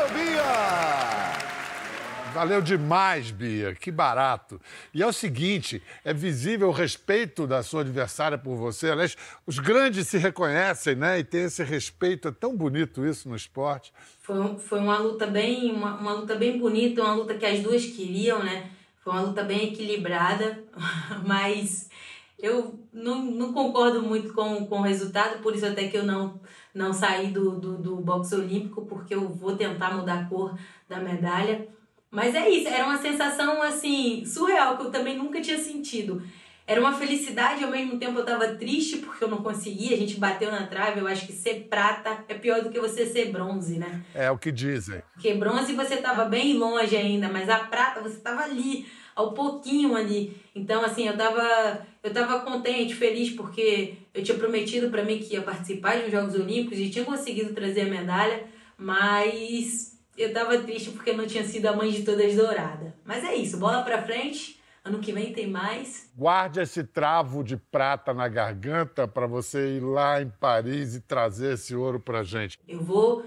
Valeu 2.35 2.61
demais, 2.61 3.31
Bia. 3.31 3.73
Que 3.73 3.89
barato. 3.89 4.59
E 4.93 5.01
é 5.01 5.07
o 5.07 5.13
seguinte: 5.13 5.81
é 6.03 6.13
visível 6.13 6.67
o 6.67 6.71
respeito 6.73 7.47
da 7.47 7.63
sua 7.63 7.79
adversária 7.79 8.37
por 8.37 8.57
você. 8.57 8.91
Aliás, 8.91 9.15
os 9.47 9.57
grandes 9.57 10.09
se 10.09 10.17
reconhecem, 10.17 10.95
né? 10.95 11.17
E 11.17 11.23
tem 11.23 11.43
esse 11.45 11.63
respeito. 11.63 12.27
É 12.27 12.31
tão 12.33 12.53
bonito 12.53 13.05
isso 13.05 13.29
no 13.29 13.37
esporte. 13.37 13.93
Foi, 14.19 14.59
foi 14.59 14.79
uma 14.79 14.97
luta 14.97 15.25
bem, 15.25 15.71
uma, 15.71 15.95
uma 15.95 16.11
luta 16.11 16.35
bem 16.35 16.59
bonita, 16.59 17.01
uma 17.01 17.15
luta 17.15 17.35
que 17.35 17.45
as 17.45 17.61
duas 17.61 17.85
queriam, 17.85 18.43
né? 18.43 18.69
Foi 19.01 19.13
uma 19.13 19.21
luta 19.21 19.41
bem 19.41 19.69
equilibrada, 19.71 20.61
mas 21.25 21.89
eu 22.37 22.77
não, 22.91 23.23
não 23.23 23.53
concordo 23.53 24.01
muito 24.01 24.33
com, 24.33 24.65
com 24.65 24.79
o 24.79 24.83
resultado, 24.83 25.41
por 25.41 25.55
isso 25.55 25.65
até 25.65 25.87
que 25.87 25.95
eu 25.95 26.03
não, 26.03 26.37
não 26.73 26.91
saí 26.91 27.27
do, 27.31 27.51
do, 27.57 27.77
do 27.77 27.95
boxe 27.95 28.35
olímpico, 28.35 28.85
porque 28.85 29.15
eu 29.15 29.29
vou 29.29 29.55
tentar 29.55 29.95
mudar 29.95 30.19
a 30.19 30.25
cor 30.25 30.59
da 30.89 30.99
medalha. 30.99 31.73
Mas 32.15 32.33
é 32.33 32.49
isso, 32.49 32.69
era 32.69 32.85
uma 32.85 32.97
sensação 32.97 33.61
assim, 33.61 34.23
surreal, 34.25 34.77
que 34.77 34.85
eu 34.85 34.89
também 34.89 35.17
nunca 35.17 35.41
tinha 35.41 35.57
sentido. 35.57 36.23
Era 36.65 36.79
uma 36.79 36.93
felicidade, 36.93 37.63
ao 37.63 37.69
mesmo 37.69 37.99
tempo 37.99 38.17
eu 38.17 38.25
tava 38.25 38.47
triste 38.55 38.97
porque 38.97 39.23
eu 39.23 39.27
não 39.27 39.37
conseguia, 39.39 39.95
a 39.95 39.99
gente 39.99 40.15
bateu 40.17 40.49
na 40.49 40.65
trave. 40.65 41.01
Eu 41.01 41.07
acho 41.07 41.27
que 41.27 41.33
ser 41.33 41.67
prata 41.69 42.23
é 42.27 42.33
pior 42.33 42.61
do 42.63 42.69
que 42.69 42.79
você 42.79 43.05
ser 43.05 43.31
bronze, 43.31 43.77
né? 43.77 44.01
É 44.15 44.31
o 44.31 44.37
que 44.37 44.51
dizem. 44.51 45.03
Porque 45.13 45.33
bronze 45.33 45.73
você 45.73 45.97
tava 45.97 46.25
bem 46.25 46.57
longe 46.57 46.95
ainda, 46.95 47.27
mas 47.27 47.49
a 47.49 47.59
prata 47.59 48.01
você 48.01 48.17
tava 48.17 48.43
ali, 48.43 48.87
ao 49.13 49.33
pouquinho 49.33 49.95
ali. 49.95 50.35
Então, 50.55 50.83
assim, 50.83 51.07
eu 51.07 51.15
tava, 51.15 51.85
eu 52.01 52.11
tava 52.11 52.39
contente, 52.39 52.95
feliz, 52.95 53.29
porque 53.29 53.93
eu 54.13 54.23
tinha 54.23 54.37
prometido 54.37 54.89
para 54.89 55.03
mim 55.03 55.19
que 55.19 55.33
ia 55.33 55.41
participar 55.41 55.97
de 55.97 56.05
uns 56.05 56.11
Jogos 56.11 56.33
Olímpicos 56.33 56.79
e 56.79 56.89
tinha 56.89 57.05
conseguido 57.05 57.53
trazer 57.53 57.81
a 57.81 57.85
medalha, 57.85 58.43
mas 58.77 59.94
eu 60.17 60.33
tava 60.33 60.57
triste 60.59 60.91
porque 60.91 61.13
não 61.13 61.25
tinha 61.25 61.43
sido 61.43 61.67
a 61.67 61.73
mãe 61.73 61.91
de 61.91 62.03
todas 62.03 62.35
dourada. 62.35 62.95
Mas 63.03 63.23
é 63.23 63.35
isso, 63.35 63.57
bola 63.57 63.83
pra 63.83 64.01
frente. 64.01 64.59
Ano 64.83 64.99
que 64.99 65.11
vem 65.11 65.33
tem 65.33 65.47
mais. 65.47 66.11
Guarde 66.15 66.59
esse 66.59 66.83
travo 66.83 67.43
de 67.43 67.57
prata 67.57 68.13
na 68.13 68.27
garganta 68.27 69.07
para 69.07 69.25
você 69.25 69.77
ir 69.77 69.79
lá 69.79 70.21
em 70.21 70.29
Paris 70.29 70.93
e 70.93 71.01
trazer 71.01 71.53
esse 71.55 71.75
ouro 71.75 71.99
pra 71.99 72.23
gente. 72.23 72.59
Eu 72.67 72.83
vou 72.83 73.25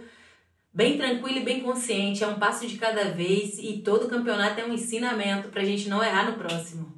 bem 0.73 0.97
tranquilo 0.97 1.39
e 1.39 1.45
bem 1.45 1.61
consciente, 1.61 2.23
é 2.23 2.29
um 2.29 2.39
passo 2.39 2.65
de 2.65 2.77
cada 2.77 3.11
vez 3.11 3.59
e 3.59 3.79
todo 3.79 4.09
campeonato 4.09 4.61
é 4.61 4.65
um 4.65 4.73
ensinamento 4.73 5.49
pra 5.49 5.65
gente 5.65 5.89
não 5.89 6.01
errar 6.01 6.31
no 6.31 6.39
próximo. 6.39 6.93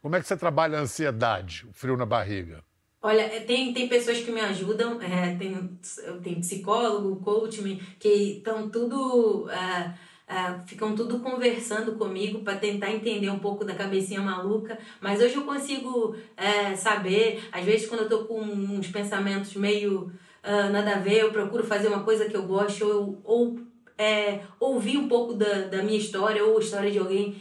Como 0.00 0.14
é 0.14 0.20
que 0.20 0.28
você 0.28 0.36
trabalha 0.36 0.78
a 0.78 0.82
ansiedade, 0.82 1.66
o 1.68 1.72
frio 1.72 1.96
na 1.96 2.06
barriga? 2.06 2.62
Olha, 3.06 3.22
é, 3.22 3.38
tem, 3.38 3.72
tem 3.72 3.86
pessoas 3.86 4.18
que 4.18 4.32
me 4.32 4.40
ajudam, 4.40 5.00
é, 5.00 5.36
tem, 5.36 5.78
tem 6.24 6.40
psicólogo, 6.40 7.22
coach, 7.22 7.62
que 8.00 8.08
estão 8.38 8.68
tudo. 8.68 9.48
É, 9.48 9.94
é, 10.26 10.58
ficam 10.66 10.92
tudo 10.92 11.20
conversando 11.20 11.92
comigo 11.92 12.40
para 12.40 12.56
tentar 12.56 12.90
entender 12.90 13.30
um 13.30 13.38
pouco 13.38 13.64
da 13.64 13.76
cabecinha 13.76 14.20
maluca, 14.20 14.76
mas 15.00 15.22
hoje 15.22 15.36
eu 15.36 15.44
consigo 15.44 16.16
é, 16.36 16.74
saber, 16.74 17.48
às 17.52 17.64
vezes 17.64 17.88
quando 17.88 18.00
eu 18.00 18.08
tô 18.08 18.24
com 18.24 18.40
uns 18.40 18.88
pensamentos 18.88 19.54
meio 19.54 20.12
uh, 20.42 20.72
nada 20.72 20.96
a 20.96 20.98
ver, 20.98 21.20
eu 21.20 21.30
procuro 21.30 21.62
fazer 21.62 21.86
uma 21.86 22.02
coisa 22.02 22.24
que 22.24 22.36
eu 22.36 22.42
gosto, 22.42 22.84
ou, 22.84 23.20
ou 23.22 23.60
é, 23.96 24.40
ouvir 24.58 24.98
um 24.98 25.06
pouco 25.06 25.32
da, 25.32 25.68
da 25.68 25.80
minha 25.80 25.96
história, 25.96 26.44
ou 26.44 26.58
história 26.58 26.90
de 26.90 26.98
alguém 26.98 27.36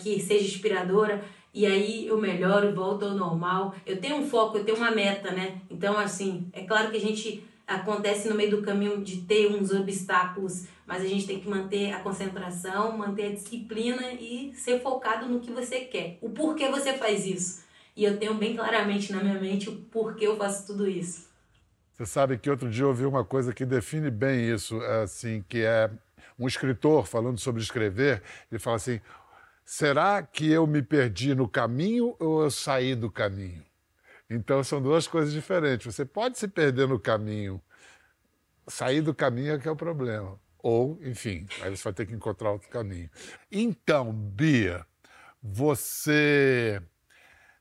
que 0.00 0.20
seja 0.20 0.44
inspiradora 0.44 1.24
e 1.56 1.64
aí 1.64 2.06
eu 2.06 2.18
melhoro, 2.18 2.74
volto 2.74 3.06
ao 3.06 3.12
normal. 3.12 3.74
Eu 3.86 3.98
tenho 3.98 4.16
um 4.16 4.28
foco, 4.28 4.58
eu 4.58 4.64
tenho 4.64 4.76
uma 4.76 4.90
meta, 4.90 5.30
né? 5.30 5.62
Então, 5.70 5.98
assim, 5.98 6.50
é 6.52 6.64
claro 6.64 6.90
que 6.90 6.98
a 6.98 7.00
gente 7.00 7.42
acontece 7.66 8.28
no 8.28 8.34
meio 8.34 8.50
do 8.50 8.62
caminho 8.62 9.02
de 9.02 9.22
ter 9.22 9.46
uns 9.50 9.70
obstáculos, 9.70 10.66
mas 10.86 11.02
a 11.02 11.06
gente 11.06 11.26
tem 11.26 11.40
que 11.40 11.48
manter 11.48 11.92
a 11.92 12.00
concentração, 12.00 12.98
manter 12.98 13.28
a 13.28 13.32
disciplina 13.32 14.12
e 14.12 14.52
ser 14.54 14.82
focado 14.82 15.26
no 15.30 15.40
que 15.40 15.50
você 15.50 15.80
quer. 15.80 16.18
O 16.20 16.28
porquê 16.28 16.68
você 16.68 16.92
faz 16.92 17.24
isso. 17.24 17.64
E 17.96 18.04
eu 18.04 18.18
tenho 18.18 18.34
bem 18.34 18.54
claramente 18.54 19.10
na 19.10 19.22
minha 19.22 19.40
mente 19.40 19.70
o 19.70 19.76
porquê 19.76 20.26
eu 20.26 20.36
faço 20.36 20.66
tudo 20.66 20.86
isso. 20.86 21.26
Você 21.94 22.04
sabe 22.04 22.36
que 22.36 22.50
outro 22.50 22.68
dia 22.68 22.84
eu 22.84 22.88
ouvi 22.88 23.06
uma 23.06 23.24
coisa 23.24 23.54
que 23.54 23.64
define 23.64 24.10
bem 24.10 24.46
isso, 24.46 24.78
assim, 25.02 25.42
que 25.48 25.62
é 25.62 25.90
um 26.38 26.46
escritor 26.46 27.06
falando 27.06 27.38
sobre 27.38 27.62
escrever, 27.62 28.22
ele 28.52 28.58
fala 28.58 28.76
assim: 28.76 29.00
será 29.66 30.22
que 30.22 30.48
eu 30.50 30.64
me 30.64 30.80
perdi 30.80 31.34
no 31.34 31.48
caminho 31.48 32.16
ou 32.20 32.44
eu 32.44 32.50
saí 32.50 32.94
do 32.94 33.10
caminho? 33.10 33.64
Então 34.30 34.62
são 34.62 34.80
duas 34.80 35.08
coisas 35.08 35.32
diferentes. 35.32 35.92
Você 35.92 36.04
pode 36.04 36.38
se 36.38 36.46
perder 36.46 36.86
no 36.88 37.00
caminho, 37.00 37.60
sair 38.68 39.00
do 39.00 39.12
caminho 39.12 39.54
é 39.54 39.58
que 39.58 39.68
é 39.68 39.70
o 39.70 39.76
problema. 39.76 40.38
Ou, 40.58 40.98
enfim, 41.02 41.46
aí 41.60 41.76
você 41.76 41.84
vai 41.84 41.92
ter 41.92 42.06
que 42.06 42.14
encontrar 42.14 42.52
outro 42.52 42.68
caminho. 42.68 43.10
Então, 43.50 44.12
Bia, 44.12 44.86
você 45.42 46.80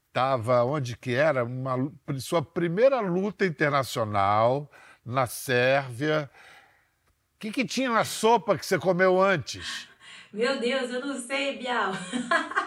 estava 0.08 0.64
onde 0.64 0.96
que 0.96 1.14
era? 1.14 1.44
Uma, 1.44 1.92
sua 2.20 2.42
primeira 2.42 3.00
luta 3.00 3.46
internacional 3.46 4.72
na 5.06 5.28
Sérvia. 5.28 6.30
O 7.36 7.40
que, 7.40 7.52
que 7.52 7.66
tinha 7.66 7.92
na 7.92 8.04
sopa 8.04 8.58
que 8.58 8.66
você 8.66 8.80
comeu 8.80 9.22
antes? 9.22 9.88
Meu 10.36 10.60
Deus, 10.60 10.92
eu 10.92 11.00
não 11.00 11.18
sei, 11.18 11.58
Bial. 11.58 11.94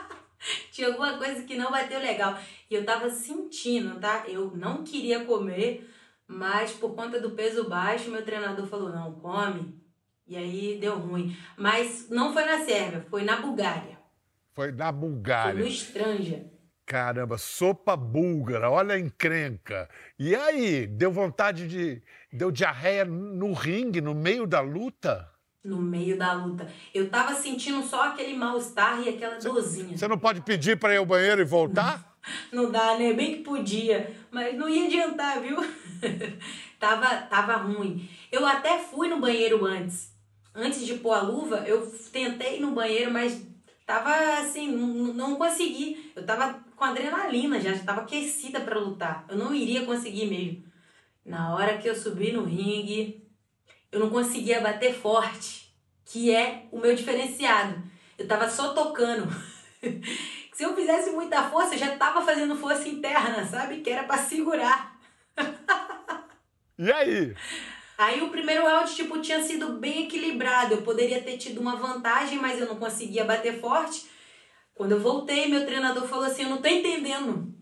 Tinha 0.73 0.89
alguma 0.89 1.19
coisa 1.19 1.43
que 1.43 1.55
não 1.55 1.71
bateu 1.71 2.01
legal. 2.01 2.39
E 2.71 2.75
eu 2.75 2.83
tava 2.83 3.11
sentindo, 3.11 4.01
tá? 4.01 4.25
Eu 4.27 4.57
não 4.57 4.83
queria 4.83 5.27
comer, 5.27 5.87
mas 6.27 6.73
por 6.73 6.95
conta 6.95 7.21
do 7.21 7.33
peso 7.33 7.69
baixo, 7.69 8.11
meu 8.11 8.25
treinador 8.25 8.67
falou: 8.67 8.89
não, 8.89 9.13
come. 9.21 9.79
E 10.27 10.35
aí 10.35 10.79
deu 10.81 10.99
ruim. 10.99 11.37
Mas 11.59 12.09
não 12.09 12.33
foi 12.33 12.47
na 12.47 12.65
Sérvia, 12.65 13.05
foi 13.11 13.23
na 13.23 13.37
Bulgária. 13.37 13.99
Foi 14.55 14.73
na 14.73 14.91
Bulgária. 14.91 15.53
Foi 15.53 15.63
no 15.63 15.69
Estranja. 15.69 16.47
Caramba, 16.87 17.37
sopa 17.37 17.95
búlgara, 17.95 18.71
olha 18.71 18.95
a 18.95 18.99
encrenca. 18.99 19.91
E 20.19 20.35
aí, 20.35 20.87
deu 20.87 21.13
vontade 21.13 21.69
de. 21.69 22.03
Deu 22.33 22.51
diarreia 22.51 23.05
no 23.05 23.53
ringue, 23.53 24.01
no 24.01 24.15
meio 24.15 24.47
da 24.47 24.63
luta? 24.63 25.31
No 25.65 25.81
meio 25.81 26.17
da 26.17 26.33
luta. 26.33 26.71
Eu 26.95 27.09
tava 27.09 27.35
sentindo 27.35 27.83
só 27.83 28.09
aquele 28.09 28.35
mal-estar 28.35 29.01
e 29.01 29.09
aquela 29.09 29.39
dorzinha. 29.39 29.97
Você 29.97 30.09
não 30.09 30.19
pode 30.19 30.41
pedir 30.43 30.79
para 30.79 30.95
ir 30.95 30.99
ao 30.99 31.07
banheiro 31.07 31.41
e 31.41 31.45
voltar? 31.45 32.17
não 32.53 32.71
dá, 32.71 32.97
né? 32.97 33.13
Bem 33.13 33.37
que 33.37 33.43
podia, 33.43 34.15
mas 34.31 34.57
não 34.57 34.69
ia 34.69 34.87
adiantar, 34.87 35.41
viu? 35.41 35.57
tava, 36.79 37.17
tava 37.23 37.57
ruim. 37.57 38.09
Eu 38.31 38.47
até 38.47 38.79
fui 38.79 39.09
no 39.09 39.21
banheiro 39.21 39.65
antes. 39.65 40.17
Antes 40.55 40.85
de 40.85 40.95
pôr 40.95 41.13
a 41.13 41.23
luva, 41.23 41.65
eu 41.67 41.87
tentei 42.13 42.57
ir 42.57 42.61
no 42.61 42.73
banheiro, 42.73 43.13
mas 43.13 43.47
tava 43.87 44.41
assim, 44.41 44.73
não, 44.73 45.13
não 45.15 45.37
consegui. 45.37 46.13
Eu 46.17 46.25
tava 46.25 46.61
com 46.75 46.85
adrenalina 46.85 47.61
já, 47.61 47.73
já 47.73 47.85
tava 47.85 48.03
aquecida 48.03 48.61
para 48.61 48.79
lutar. 48.79 49.25
Eu 49.29 49.37
não 49.37 49.55
iria 49.55 49.85
conseguir 49.85 50.27
mesmo. 50.27 50.65
Na 51.25 51.55
hora 51.55 51.79
que 51.79 51.89
eu 51.89 51.95
subi 51.95 52.33
no 52.33 52.45
ringue, 52.45 53.28
eu 53.91 54.01
não 54.01 54.11
conseguia 54.11 54.61
bater 54.61 54.95
forte, 54.95 55.73
que 56.05 56.35
é 56.35 56.67
o 56.71 56.79
meu 56.79 56.95
diferenciado. 56.95 57.83
Eu 58.19 58.27
tava 58.27 58.49
só 58.49 58.75
tocando. 58.75 59.29
Se 60.53 60.65
eu 60.65 60.75
fizesse 60.75 61.11
muita 61.11 61.49
força, 61.51 61.75
eu 61.75 61.79
já 61.79 61.97
tava 61.97 62.21
fazendo 62.21 62.57
força 62.57 62.89
interna, 62.89 63.45
sabe? 63.47 63.81
Que 63.81 63.91
era 63.91 64.05
para 64.05 64.19
segurar. 64.19 64.99
e 66.77 66.91
aí? 66.91 67.37
Aí 67.97 68.21
o 68.23 68.31
primeiro 68.31 68.65
round, 68.65 68.95
tipo, 68.95 69.21
tinha 69.21 69.43
sido 69.43 69.75
bem 69.75 70.05
equilibrado. 70.05 70.75
Eu 70.75 70.83
poderia 70.83 71.23
ter 71.23 71.37
tido 71.37 71.61
uma 71.61 71.77
vantagem, 71.77 72.39
mas 72.39 72.61
eu 72.61 72.67
não 72.67 72.77
conseguia 72.77 73.25
bater 73.25 73.61
forte. 73.61 74.07
Quando 74.75 74.93
eu 74.93 75.01
voltei, 75.01 75.49
meu 75.49 75.65
treinador 75.65 76.07
falou 76.09 76.25
assim: 76.25 76.43
Eu 76.43 76.51
não 76.51 76.63
tô 76.63 76.69
entendendo. 76.69 77.55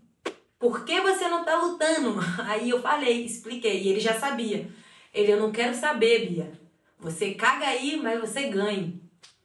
Por 0.58 0.84
que 0.84 1.00
você 1.00 1.28
não 1.28 1.44
tá 1.44 1.56
lutando? 1.60 2.16
Aí 2.46 2.70
eu 2.70 2.80
falei, 2.80 3.24
expliquei, 3.24 3.82
e 3.82 3.88
ele 3.88 4.00
já 4.00 4.18
sabia. 4.18 4.68
Ele, 5.16 5.32
eu 5.32 5.40
não 5.40 5.50
quero 5.50 5.74
saber, 5.74 6.28
Bia. 6.28 6.52
Você 6.98 7.32
caga 7.32 7.68
aí, 7.68 7.96
mas 7.96 8.20
você 8.20 8.48
ganha. 8.48 8.92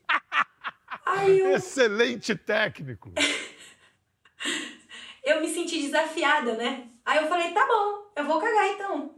Eu... 1.25 1.53
Excelente 1.53 2.35
técnico. 2.35 3.11
eu 5.23 5.41
me 5.41 5.47
senti 5.47 5.81
desafiada, 5.81 6.55
né? 6.55 6.89
Aí 7.05 7.17
eu 7.17 7.27
falei, 7.27 7.51
tá 7.51 7.67
bom, 7.67 8.11
eu 8.15 8.25
vou 8.25 8.39
cagar 8.39 8.69
então. 8.69 9.15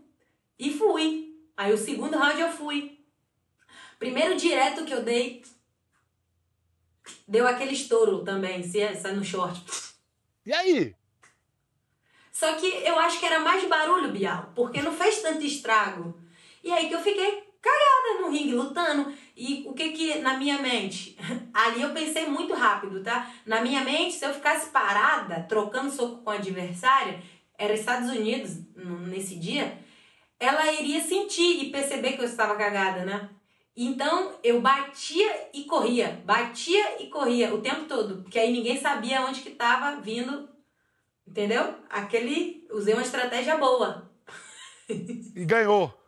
E 0.58 0.74
fui. 0.74 1.36
Aí 1.56 1.72
o 1.72 1.78
segundo 1.78 2.18
round 2.18 2.42
eu 2.42 2.52
fui. 2.52 3.00
Primeiro 4.00 4.36
direto 4.36 4.86
que 4.86 4.94
eu 4.94 5.04
dei, 5.04 5.44
deu 7.28 7.48
aquele 7.48 7.74
estouro 7.74 8.24
também, 8.24 8.64
se 8.64 8.80
é, 8.80 8.96
sai 8.96 9.14
no 9.14 9.24
short. 9.24 9.64
E 10.46 10.54
aí? 10.54 10.96
Só 12.32 12.56
que 12.56 12.66
eu 12.66 12.98
acho 13.00 13.20
que 13.20 13.26
era 13.26 13.40
mais 13.40 13.68
barulho, 13.68 14.12
Bial, 14.12 14.52
porque 14.56 14.82
não 14.82 14.92
fez 14.92 15.22
tanto 15.22 15.46
estrago. 15.46 16.23
E 16.64 16.72
aí 16.72 16.88
que 16.88 16.96
eu 16.96 17.02
fiquei 17.02 17.44
cagada 17.62 18.22
no 18.22 18.30
ringue, 18.30 18.54
lutando. 18.54 19.14
E 19.36 19.64
o 19.68 19.74
que 19.74 19.90
que 19.90 20.20
na 20.20 20.38
minha 20.38 20.60
mente? 20.60 21.18
Ali 21.54 21.82
eu 21.82 21.92
pensei 21.92 22.28
muito 22.28 22.54
rápido, 22.54 23.02
tá? 23.02 23.32
Na 23.46 23.62
minha 23.62 23.84
mente, 23.84 24.14
se 24.14 24.26
eu 24.26 24.34
ficasse 24.34 24.70
parada, 24.70 25.46
trocando 25.48 25.92
soco 25.92 26.24
com 26.24 26.30
a 26.30 26.36
adversária, 26.36 27.22
era 27.58 27.74
Estados 27.74 28.10
Unidos 28.10 28.58
nesse 29.08 29.36
dia, 29.36 29.78
ela 30.40 30.72
iria 30.74 31.02
sentir 31.02 31.64
e 31.64 31.72
perceber 31.72 32.14
que 32.14 32.22
eu 32.22 32.26
estava 32.26 32.56
cagada, 32.56 33.06
né? 33.06 33.30
Então 33.76 34.36
eu 34.44 34.62
batia 34.62 35.50
e 35.54 35.64
corria, 35.64 36.22
batia 36.26 37.02
e 37.02 37.08
corria 37.08 37.54
o 37.54 37.62
tempo 37.62 37.86
todo, 37.86 38.22
porque 38.22 38.38
aí 38.38 38.52
ninguém 38.52 38.80
sabia 38.80 39.22
onde 39.22 39.42
que 39.42 39.50
estava 39.50 40.00
vindo, 40.00 40.48
entendeu? 41.28 41.76
Aquele, 41.90 42.68
usei 42.72 42.94
uma 42.94 43.02
estratégia 43.02 43.58
boa. 43.58 44.12
E 44.90 45.46
ganhou. 45.46 46.03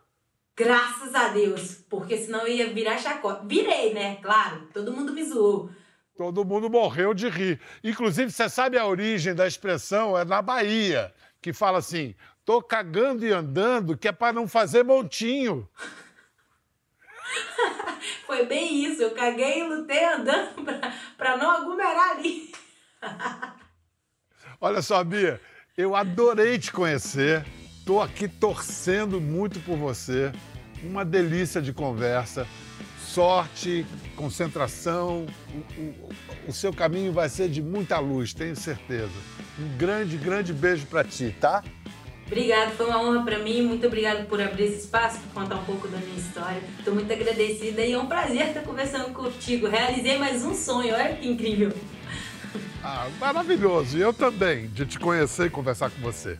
Graças 0.58 1.14
a 1.14 1.30
Deus, 1.30 1.84
porque 1.90 2.18
senão 2.18 2.42
eu 2.42 2.48
ia 2.48 2.74
virar 2.74 2.98
chacota. 2.98 3.46
Virei, 3.46 3.94
né? 3.94 4.16
Claro, 4.22 4.70
todo 4.74 4.94
mundo 4.94 5.12
me 5.12 5.24
zoou. 5.24 5.70
Todo 6.16 6.46
mundo 6.46 6.70
morreu 6.70 7.14
de 7.14 7.28
rir. 7.28 7.60
Inclusive, 7.84 8.32
você 8.32 8.48
sabe 8.48 8.78
a 8.78 8.86
origem 8.86 9.36
da 9.36 9.46
expressão? 9.46 10.18
É 10.18 10.24
na 10.24 10.42
Bahia, 10.42 11.14
que 11.42 11.52
fala 11.52 11.80
assim: 11.80 12.16
tô 12.46 12.62
cagando 12.62 13.26
e 13.26 13.34
andando, 13.34 13.98
que 13.98 14.08
é 14.08 14.14
para 14.14 14.32
não 14.32 14.48
fazer 14.48 14.84
montinho. 14.84 15.68
Foi 18.26 18.46
bem 18.46 18.86
isso, 18.86 19.02
eu 19.02 19.12
caguei 19.12 19.60
e 19.60 19.68
lutei 19.68 20.06
andando 20.06 20.64
para 21.18 21.36
não 21.36 21.52
aglomerar 21.52 22.12
ali. 22.12 22.54
Olha 24.62 24.82
só, 24.82 25.04
Bia, 25.04 25.42
eu 25.78 25.96
adorei 25.96 26.58
te 26.58 26.72
conhecer. 26.72 27.46
Estou 27.86 28.02
aqui 28.02 28.28
torcendo 28.28 29.22
muito 29.22 29.60
por 29.60 29.78
você. 29.78 30.32
Uma 30.82 31.06
delícia 31.06 31.62
de 31.62 31.72
conversa. 31.72 32.48
Sorte, 33.00 33.86
concentração. 34.16 35.28
O, 35.78 35.80
o, 35.80 36.10
o 36.48 36.52
seu 36.52 36.74
caminho 36.74 37.14
vai 37.14 37.30
ser 37.30 37.48
de 37.48 37.62
muita 37.62 38.00
luz, 38.00 38.34
tenho 38.34 38.56
certeza. 38.56 39.12
Um 39.60 39.78
grande, 39.78 40.18
grande 40.18 40.52
beijo 40.52 40.88
para 40.88 41.04
ti, 41.04 41.36
tá? 41.40 41.64
Obrigada, 42.26 42.72
foi 42.72 42.88
uma 42.88 43.04
honra 43.04 43.24
para 43.24 43.38
mim. 43.38 43.62
Muito 43.62 43.86
obrigada 43.86 44.24
por 44.24 44.42
abrir 44.42 44.64
esse 44.64 44.86
espaço, 44.86 45.20
por 45.20 45.44
contar 45.44 45.58
um 45.58 45.66
pouco 45.66 45.88
da 45.88 46.00
minha 46.00 46.18
história. 46.18 46.64
Estou 46.80 46.96
muito 46.96 47.14
agradecida 47.14 47.84
e 47.84 47.92
é 47.92 48.00
um 48.00 48.08
prazer 48.08 48.48
estar 48.48 48.62
conversando 48.62 49.14
contigo. 49.14 49.68
Realizei 49.68 50.18
mais 50.18 50.44
um 50.44 50.56
sonho, 50.56 50.92
olha 50.92 51.14
que 51.14 51.28
incrível. 51.28 51.72
Ah, 52.84 53.08
maravilhoso. 53.20 53.96
E 53.96 54.02
eu 54.02 54.12
também, 54.12 54.70
de 54.70 54.88
te 54.88 54.98
conhecer 54.98 55.46
e 55.46 55.50
conversar 55.52 55.92
com 55.92 56.02
você. 56.02 56.40